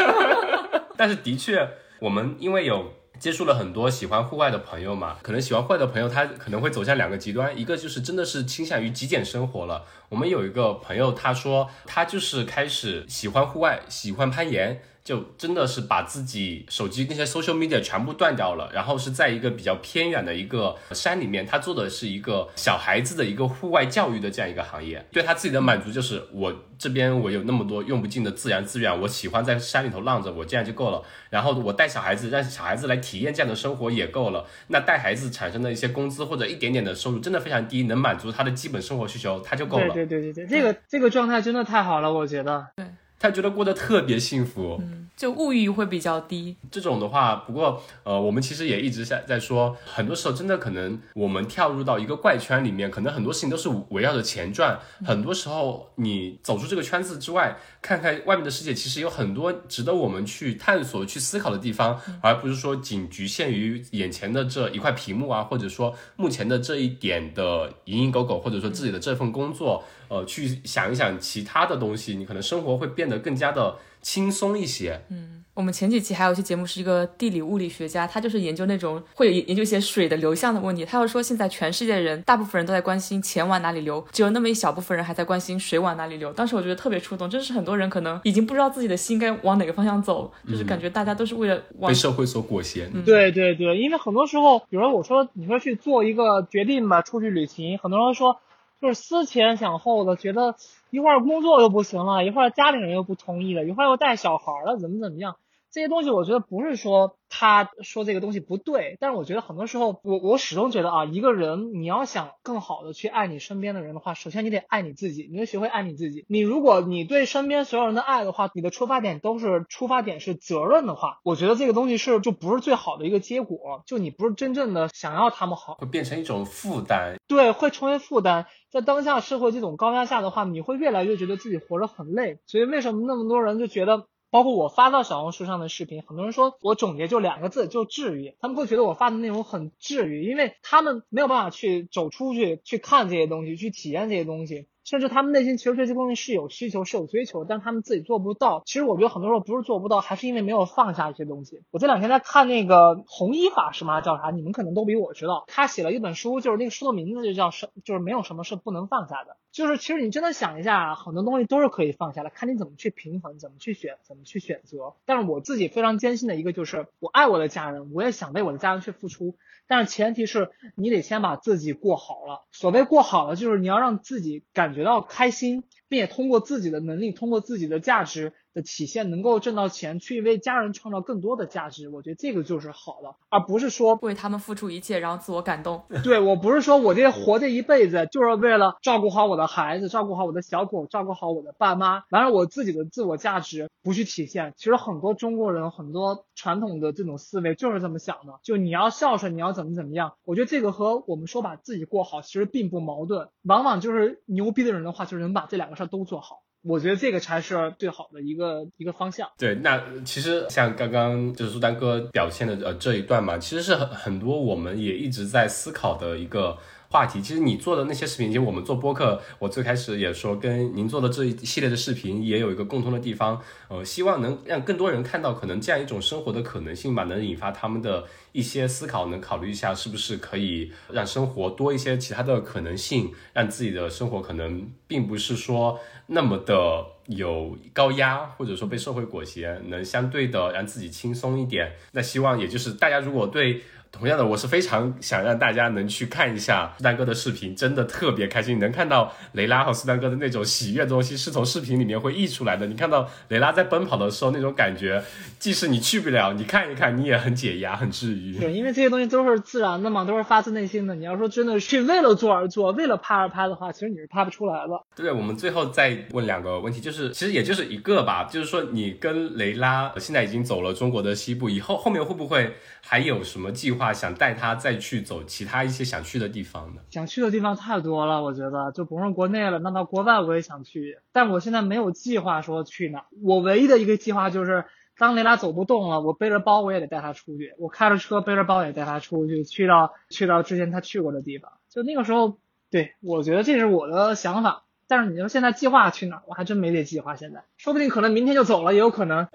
[0.97, 2.91] 但是的确，我们因为有。
[3.20, 9.84] 接触了很多喜欢户外的朋友嘛，可能喜欢户外的朋友他可能会走向两个极端，一个就是真的是倾向于极简生活了。
[10.09, 14.82] 我们有一个朋友，他说他就是开始喜欢户外，喜欢攀岩。
[15.08, 25.08] 就真的是把自己手机那些 social media 全部断掉了，然后是在一个比较偏远的一个山里面，他做的是一个小孩子的一个户外教育的这样一个行业。
[25.10, 31.01] 对他自己的满足就是我这边我有那么多用不尽的自然资源，我喜欢在山里头浪着，我这样就够了。
[31.30, 34.45] 然后我带小孩子，让小孩子来体验这样的生活也够了。
[34.68, 39.93] 那带孩子产生的一些工资或者一点点的收入真的非常低，能满足他的基本生活需求，他就够了。
[39.93, 42.68] 对对对对对，这个这个状态真的太好了，我觉得。
[42.76, 42.86] 对。
[43.20, 46.55] 他觉得过得特别幸福，嗯，就物欲会比较低。
[46.70, 54.80] 这种的话，不过呃，我们其实也一直在在说，很多时候真的可能我们跳入到一个怪圈里面，可能很多事情都是围绕着钱转。
[55.03, 69.84] 很多时候你走出这个圈子之外，看看外面的世界，其实有很多值得我们去探索、去思考的地方，而不是说仅局限于眼前的这一块屏幕啊，或者说目前的这一点的蝇营狗苟，或者说自己的这份工作。
[70.10, 75.01] 呃，去想一想其他的东西，你可能生活会变得更加的轻松一些。
[75.10, 80.86] 嗯，我们前几期还有一期节目是一个地理物理学家，他就是研究那种会有研究一些水的流向的问题。
[80.86, 86.32] 他又说，现在全世界人大部分人都在关心钱往哪里流，只有那么一小部分人还在关心水往哪里流。
[86.32, 92.88] 当时我觉得特别触动，真是很多人可能已经不知道自己的心该往哪个方向走，就是感觉大家都是为了被社会所裹挟。
[93.05, 98.39] 对对对，因为很多时候，比如说我说你说去做一个决定吧，出去旅行，很多人说。
[98.82, 100.56] 就是思前想后的，觉得
[100.90, 105.38] 一会儿工作又不行了，一会儿家里人又不同意了，一会儿又带小孩了，怎么怎么样？
[105.72, 116.26] 这些东西我觉得不是说他说这个东西不对，但是我觉得很多时候，我我始终觉得啊，一个人你要想更好的去爱你身边的人的话，首先你得爱你自己，你得学会爱你自己。
[116.30, 127.18] 你如果你对身边所有人的爱的话，你的出发点都是出发点是责任的话，我觉得这个东西是就不是最好的一个结果，就你不是真正的想要他们好，会变成一种负担。
[127.28, 128.45] 对，会成为负担。
[128.72, 132.39] 在当下社会这种高压下的话，你会越来越觉得自己活着很累。
[132.45, 134.07] 所以为什么那么多人就觉得？
[134.30, 138.36] 包括我发到小红书上的视频，很多人说我总结就两个字，就治愈。
[138.40, 144.68] 他们会觉得我发的内容很治愈，因为他们没有办法去走出去去看这些东西，去体验这些东西。
[144.88, 148.64] 甚至他们内心其实对这东西是有需求、是有追求，但他们自己做不到。
[148.66, 151.62] 其实我觉得很多时候不是做不到，还是因为没有放下一些东西。
[151.72, 154.32] 我这两天在看那个弘一法师嘛，叫啥？
[154.32, 155.44] 你们可能都比我知道。
[155.48, 159.36] 他写了一本书，就是那个书的名字就叫什，就是没有什么是不能放下的。
[159.52, 164.94] 就是其实你真的想一下，很多东西都是可以放下的，看你怎么去平衡，怎么去选，怎么去选择。
[165.06, 169.36] 但是我自己非常坚信的一个就是，我爱我的家人，我也想为我的家人去付出。
[169.70, 172.46] 但是前提是你得先把自己过好了。
[172.52, 178.34] 所谓过好了，就是你要让自己感学到开心，并且通过自己的能力，通过自己的价值。
[178.58, 185.84] 的体现，能够挣到钱，去为家人创造更多的价值，我觉得这个就是好的，而不是说为他们付出一切，然后自我感动。
[186.03, 194.55] 对我不是说我这活这一辈子就是为了照顾好我的孩子，照顾好我的小狗，照顾好我的爸妈，完了我自己的自我价值不去体现。
[194.58, 200.14] 其实很多中国人很多传统的这种思维就是这么想的，就你要孝顺，你要怎么怎么样。
[200.24, 206.41] 我觉得这个和我们说把自己过好其实并不矛盾，往往就是牛逼的人的话，就是能把这两个事儿都做好。
[206.62, 209.30] 我觉得这个才是最好的一个一个方向。
[209.38, 216.58] 对，那其实像刚刚就是苏丹哥表现的呃这一段嘛，其实是很很多我们也一直在思考的一个。
[216.90, 241.74] 话题其实你做的那些视频，其实我们做播客，我最开始也说跟您做的这一系列的视频也有一个共通的地方，呃，希望能让更多人看到可能这样一种生活的可能性吧，能引发他们的一些思考，能考虑一下是不是可以让生活多一些其他的可能性，让自己的生活可能并不是说那么的有高压，或者说被社会裹挟，能相对的让自己轻松一点。
[241.92, 243.62] 那希望也就是大家如果对。
[243.98, 248.60] 同样的，我是非常想让大家能去看一下苏丹哥的视频，真的特别开心。
[248.60, 252.68] 能看到雷拉和苏丹哥的那种喜悦的东西，是从视频里面会溢出来的。
[252.68, 255.04] 你看到雷拉在奔跑的时候那种感觉，
[255.39, 258.38] 即使你去不了，你看一看，你也很解压，很治愈。
[258.38, 260.93] 对，因为这些东西都是自然的嘛，都是发自内心的。
[260.93, 264.80] 你要说真的是为了做而做，为了拍而拍的话，其实你是拍不出来的。
[264.95, 272.54] 对，我们最后再问两个问题，就是其实也就是一个吧，就是说你跟雷拉现在已经走了中国的西部，以后后面会不会？
[272.89, 276.82] 还有什么计划想带他再去走其他一些想去的地方呢？
[276.90, 283.06] 想去的地方太多了，我觉得就不用国内了，那到国外我也想去，但我现在没有计划说去哪。
[283.24, 284.66] 我唯一的一个计划就是，
[284.98, 291.52] 当雷拉走不动了，我背着包我也得带他出去，我开着车背着包也带他出去，去到去到之前他去过的地方。
[291.70, 292.38] 就那个时候，
[292.70, 294.64] 对我觉得这是我的想法。
[294.88, 297.16] 但是你说现在计划去哪儿，我还真没这计划。
[297.16, 299.28] 现在说不定可能明天就走了，也有可能。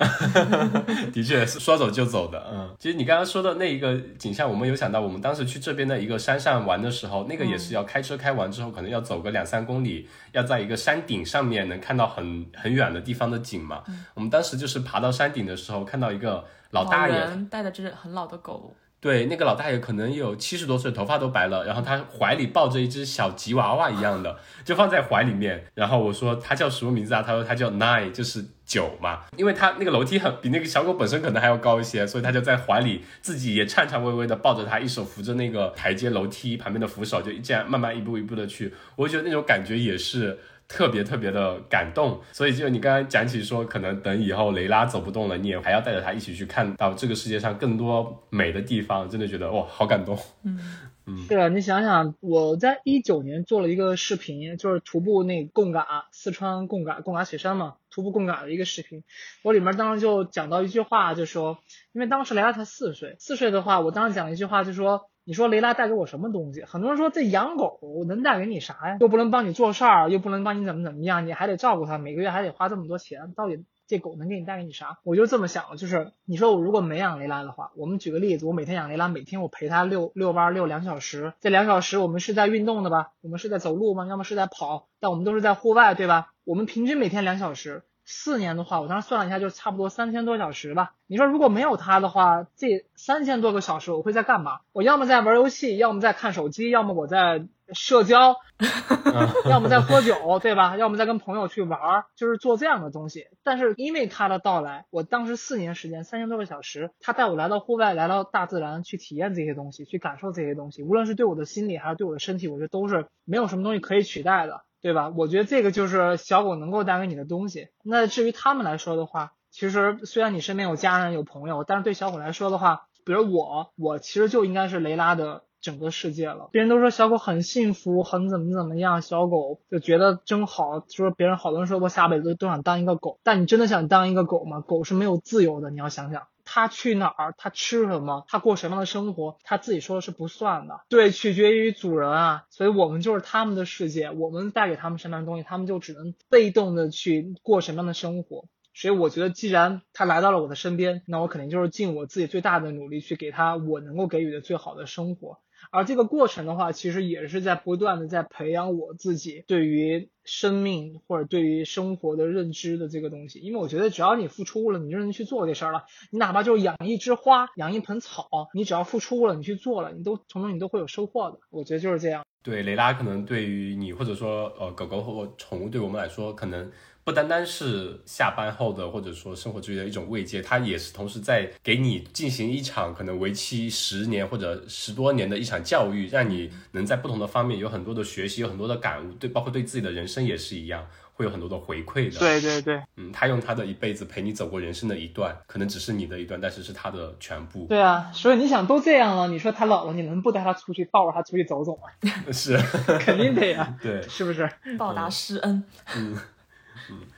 [1.12, 2.50] 的确是说走就走的。
[2.50, 13.82] 嗯，其实你刚刚说的那一个景象，我们有想到，我们当时去这边的一个山上玩的时候，那个也是要开车开完之后，可能要走个两三公里，要在一个山顶上面能看到很很远的地方的景嘛。
[14.14, 17.14] 我们当时就是爬到山顶的时候，看到一个老大爷
[17.50, 18.74] 带的只很老的狗。
[19.02, 25.64] 对，那个老大爷可能有七十多岁，头发都白了，然后他怀里抱着一只小吉娃娃一样的，就放在怀里面。
[25.74, 27.20] 然后我说他叫什么名字啊？
[27.20, 29.22] 他说他叫 Nine，就是九嘛。
[29.36, 38.72] 因为他那个楼梯很比那个小狗本身可能还要高一些，所以他就在怀里自己也颤颤巍巍的抱着他，一手扶着那个台阶楼梯旁边的扶手，就这样慢慢一步一步的去。
[38.94, 40.38] 我觉得那种感觉也是。
[40.72, 50.18] 特别特别的感动，所以就你刚才讲起说，可能等以后雷拉走不动了，你也还要带着他一起去看到这个世界上更多美的地方，真的觉得哇，好感动。
[50.44, 50.58] 嗯
[51.04, 59.04] 嗯，是啊，你想想，我在一九年做了一个视频，就是徒步那贡嘎，四川贡嘎贡嘎雪山嘛，徒步贡嘎的一个视频，
[59.42, 61.58] 我里面当时就讲到一句话，就说，
[61.92, 65.11] 因为当时雷拉才四岁，四岁的话，我当时讲了一句话，就说。
[65.24, 66.64] 你说雷拉带给我什么东西？
[66.64, 68.96] 很多人说这养狗能带给你啥呀？
[69.00, 74.98] 又不能帮你做事儿，又不能帮你怎么怎么样，你还得照顾它，每个月还得花这么多钱，到底这狗能给你带给你啥？
[75.04, 83.12] 我就这么想，就是你说我如果没养雷拉的话，我们举个例子，我每天养雷拉，每天我陪它遛遛弯遛两小时，这两小时我们是在运动的吧？
[83.20, 84.06] 我们是在走路吗？
[84.08, 86.32] 要么是在跑，但我们都是在户外，对吧？
[86.44, 87.84] 我们平均每天两小时。
[88.04, 90.94] 四年的话，我当时算了一下，就差不多三千多小时吧。
[91.06, 94.60] 你说如果没有他的话，这三千多个小时我会在干嘛？
[94.72, 98.36] 我要么在玩游戏，要么在看手机，要么我在社交，
[99.48, 100.76] 要么在喝酒，对吧？
[100.76, 103.26] 要么在跟朋友去玩，就是做这样的东西。
[103.44, 114.62] 但是因为他的到来，我当时四年时间，三千多个小时，他带我来到户外，来到大自然，去体验这些东西，去感受这些东西，无论是对我的心理还是对我的身体，我觉得都是没有什么东西可以取代的。
[114.82, 115.12] 对吧？
[115.16, 117.68] 我觉得这个就是小狗能够带给你的东西。
[117.84, 126.48] 那至于他们来说的话，其实虽然你身边有家人有朋友，但是对小狗来说的话，比如我，我其实就应该是雷拉的整个世界了。
[126.50, 130.80] 别人都说小狗很幸福，很怎么怎么样，小狗就觉得真好。
[130.80, 134.60] 就说别人好多人说我下辈子都想当一个狗，但你真的想当一个狗吗？
[134.60, 136.26] 狗是没有自由的，你要想想。
[136.54, 142.44] 他去哪儿，他吃什么，他过什么样的生活，他自己说的是不算的，对，取决于主人啊。
[142.50, 148.48] 所以我们就是他们的世界，我们带给他们什么样的东西，他们就只能被动的去过什么样的生活。
[148.74, 155.38] 所以我觉得，既然他来到了我的身边，那我肯定就是尽我自己最大的努力去给他我能够给予的最好的生活。
[155.70, 163.38] 而这个过程的话，其实也是在不断的在培养我自己对于生命或者对于生活的认知的这个东西。
[163.38, 165.84] 因为我觉得，只要你付出了，你就能去做这事儿了。
[166.10, 171.38] 你哪怕就是养一枝花、养一盆草，你只要付出了，你去做了，你都从中你都会有收获的。
[171.50, 172.24] 我觉得就是这样。
[172.42, 176.70] 对雷拉，可能对于你或者说呃狗狗或宠物，对我们来说可能。
[177.04, 190.86] 不单单是下班后的或者说生活之余的一种慰藉，它也是同时在给你进行一场可能为期十年或者十多年的一场教育，让你能在不同的方面有很多的学习，有很多的感悟，对，包括对自己的人生也是一样。
[191.14, 197.66] 会有很多的回馈的，对对对，嗯，他用他的一辈子陪你走过人生的一段，可能只是你的一段，但是是他的全部。
[197.68, 202.10] 对啊，所以你想都这样了，你说他老了，你能不带他出去抱着他出去走走吗？
[202.32, 202.56] 是，
[202.98, 203.76] 肯定得呀。
[203.82, 204.48] 对，是不是？
[204.78, 205.62] 报答师恩。
[205.94, 206.18] 嗯嗯。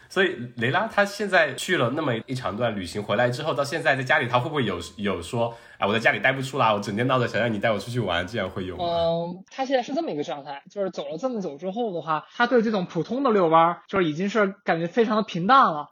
[0.09, 8.85] 所以雷拉他现在去了那么一长段旅行回来之后，到现在在家里，他会不会有有说，哎，我在家里待不出来，我整天闹着想让你带我出去玩，这样会有吗？
[8.85, 15.89] 嗯，他现在是这么一个状态，就是走了这么久之后的话，他对这种普通的遛弯，就是已经是感觉非常的平淡了。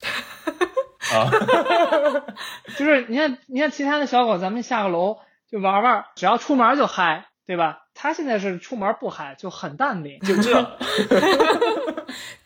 [1.12, 1.28] 啊，
[2.76, 5.18] 就是你看，你看其他的小狗，咱们下个楼
[5.50, 7.80] 就玩玩，只要出门就嗨，对吧？
[7.94, 10.78] 他现在是出门不嗨，就很淡定，就这。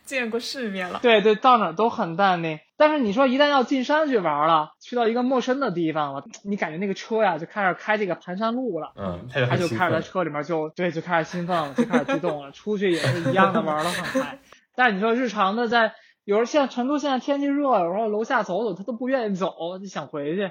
[0.06, 2.58] 见过世面了，对对，到哪都很淡定。
[2.78, 12.52] 但是你说一旦要进山去玩了，去到一个陌生的地方了，你感觉那个车呀就开始开这个盘山路了，嗯，他就开始在车里面就对，就开始兴奋了，就开始激动了。
[12.52, 14.38] 出去也是一样的玩的很嗨。
[14.74, 15.94] 但是你说日常的在，
[16.24, 20.50] 有时候像成都现在天气热，有时候楼下走走他都不愿意走，就想回去。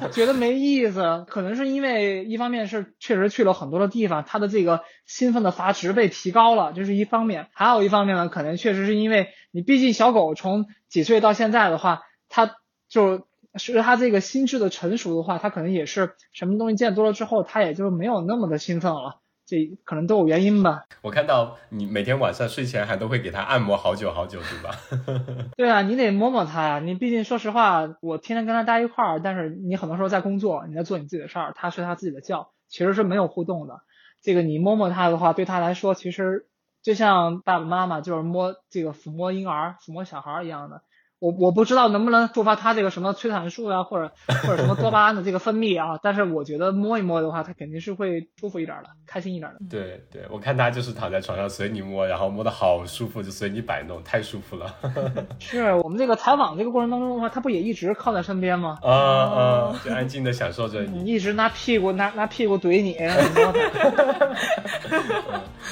[0.00, 12.56] 他觉得没意思，可能是因为一方面是确实去了很多的地方，他的这个兴奋的阀值被提高了，这是一方面；还有一方面呢，可能确实是因为你毕竟小狗从几岁到现在的话，它
[12.88, 13.24] 就
[13.56, 19.20] 是它这个心智的成熟的话，它可能也是什么东西见多了之后，它也就没有那么的兴奋了。
[19.48, 20.84] 这可能都有原因吧。
[21.00, 24.76] 我看到你每天晚上睡前还都会给它按摩好久好久，对吧？
[25.56, 26.80] 对啊，你得摸摸它呀。
[26.80, 33.80] 你毕竟说实话，我天天跟它待一块儿，但是你很多时候在工作，你在做你自己的事儿，它睡它自己的觉，其实是没有互动的。
[34.22, 36.46] 这个你摸摸它的话，对它来说，其实
[36.82, 40.82] 就像爸爸妈妈就是摸这个抚摸婴儿、抚摸小孩一样的。
[41.20, 44.12] 我我不知道能不能触发他这个什么催产素啊，或者
[44.44, 49.58] 或者什么多巴胺的这个分泌啊，但是我觉得摸一摸的话，他肯定是会舒服一点的，开心一点的。
[49.68, 54.72] 对对，我看他就是躺在床上随你摸，然后摸的好舒服，就随你摆弄，太舒服了。
[55.40, 58.78] 是我们这个采访这个过程当中的话，他不也一直靠在身边吗？
[58.82, 62.96] 啊啊，就安静的享受着你，一直拿屁股拿拿屁股怼你。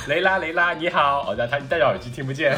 [0.09, 2.57] 雷拉雷拉你好，哦，他戴着耳机听不见，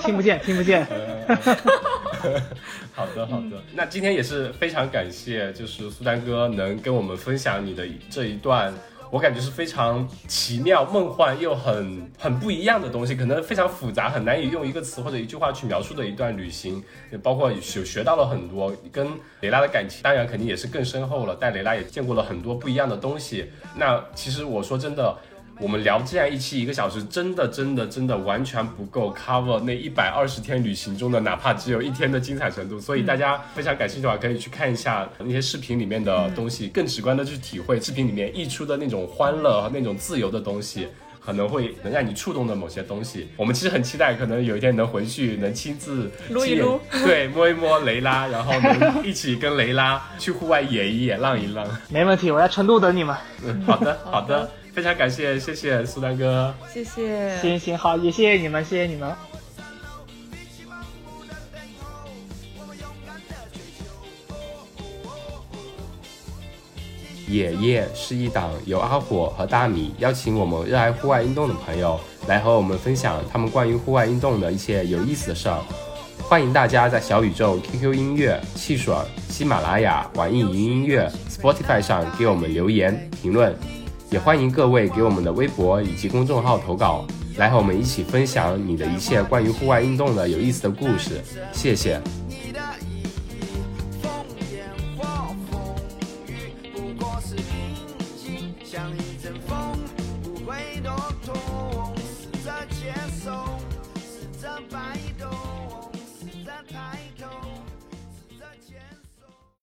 [0.00, 0.86] 听不见听不见。
[2.92, 3.62] 好的，好的。
[3.74, 8.72] 那今天也是非常感谢，就是苏丹哥能跟我们分享你的这一段，
[9.10, 16.82] 我感觉是非常奇妙、梦幻又很很不一样的东西，可能非常复杂，很难以用一个词或者一句话去描述的一段旅行。
[17.12, 19.06] 也包括学学到了很多，跟
[19.40, 21.36] 雷拉的感情，当然肯定也是更深厚了。
[21.38, 23.50] 但雷拉也见过了很多不一样的东西。
[23.76, 25.16] 那其实我说真的。
[25.60, 32.80] 我们聊这样一期一个小时，真的真的真的完全不够 cover 那一百二十天旅行中的哪怕只有一天的精彩程度。
[32.80, 40.86] 所以大家非常感兴趣的话，可以去看一下那些视频里面的东西，更直观的去体会视频里面溢出的那种欢乐和那种自由的东西，
[41.20, 43.26] 可能会能让你触动的某些东西。
[43.36, 51.66] 我们其实很期待，可能有一天能回去，能亲自撸一撸， 对，摸一摸雷拉，然后能一起跟雷拉去户外野一野，浪一浪。
[51.90, 53.16] 没问题，我在成都等你们。
[53.44, 54.48] 嗯，好的，好的。
[54.78, 59.12] 非常感谢，谢谢苏丹哥，谢谢，行行好，也谢谢你们，谢谢你们。
[67.26, 71.98] 野夜是一档由阿火和大米邀请我们热爱户外运动的朋友
[72.28, 75.60] 来和我们分享他们关于户外运动的一些有意思的事儿。
[76.20, 78.94] 欢迎大家在小宇宙、QQ 音乐、汽水、
[79.28, 83.52] 喜马拉雅、网易云音乐、Spotify 上给我们留言评论。
[84.10, 87.06] 也欢迎各位给我们的微博以及公众号投稿，
[87.36, 91.22] 来和我们一起分享你的一切关于户外运动的有意思的故事。
[91.52, 92.00] 谢谢。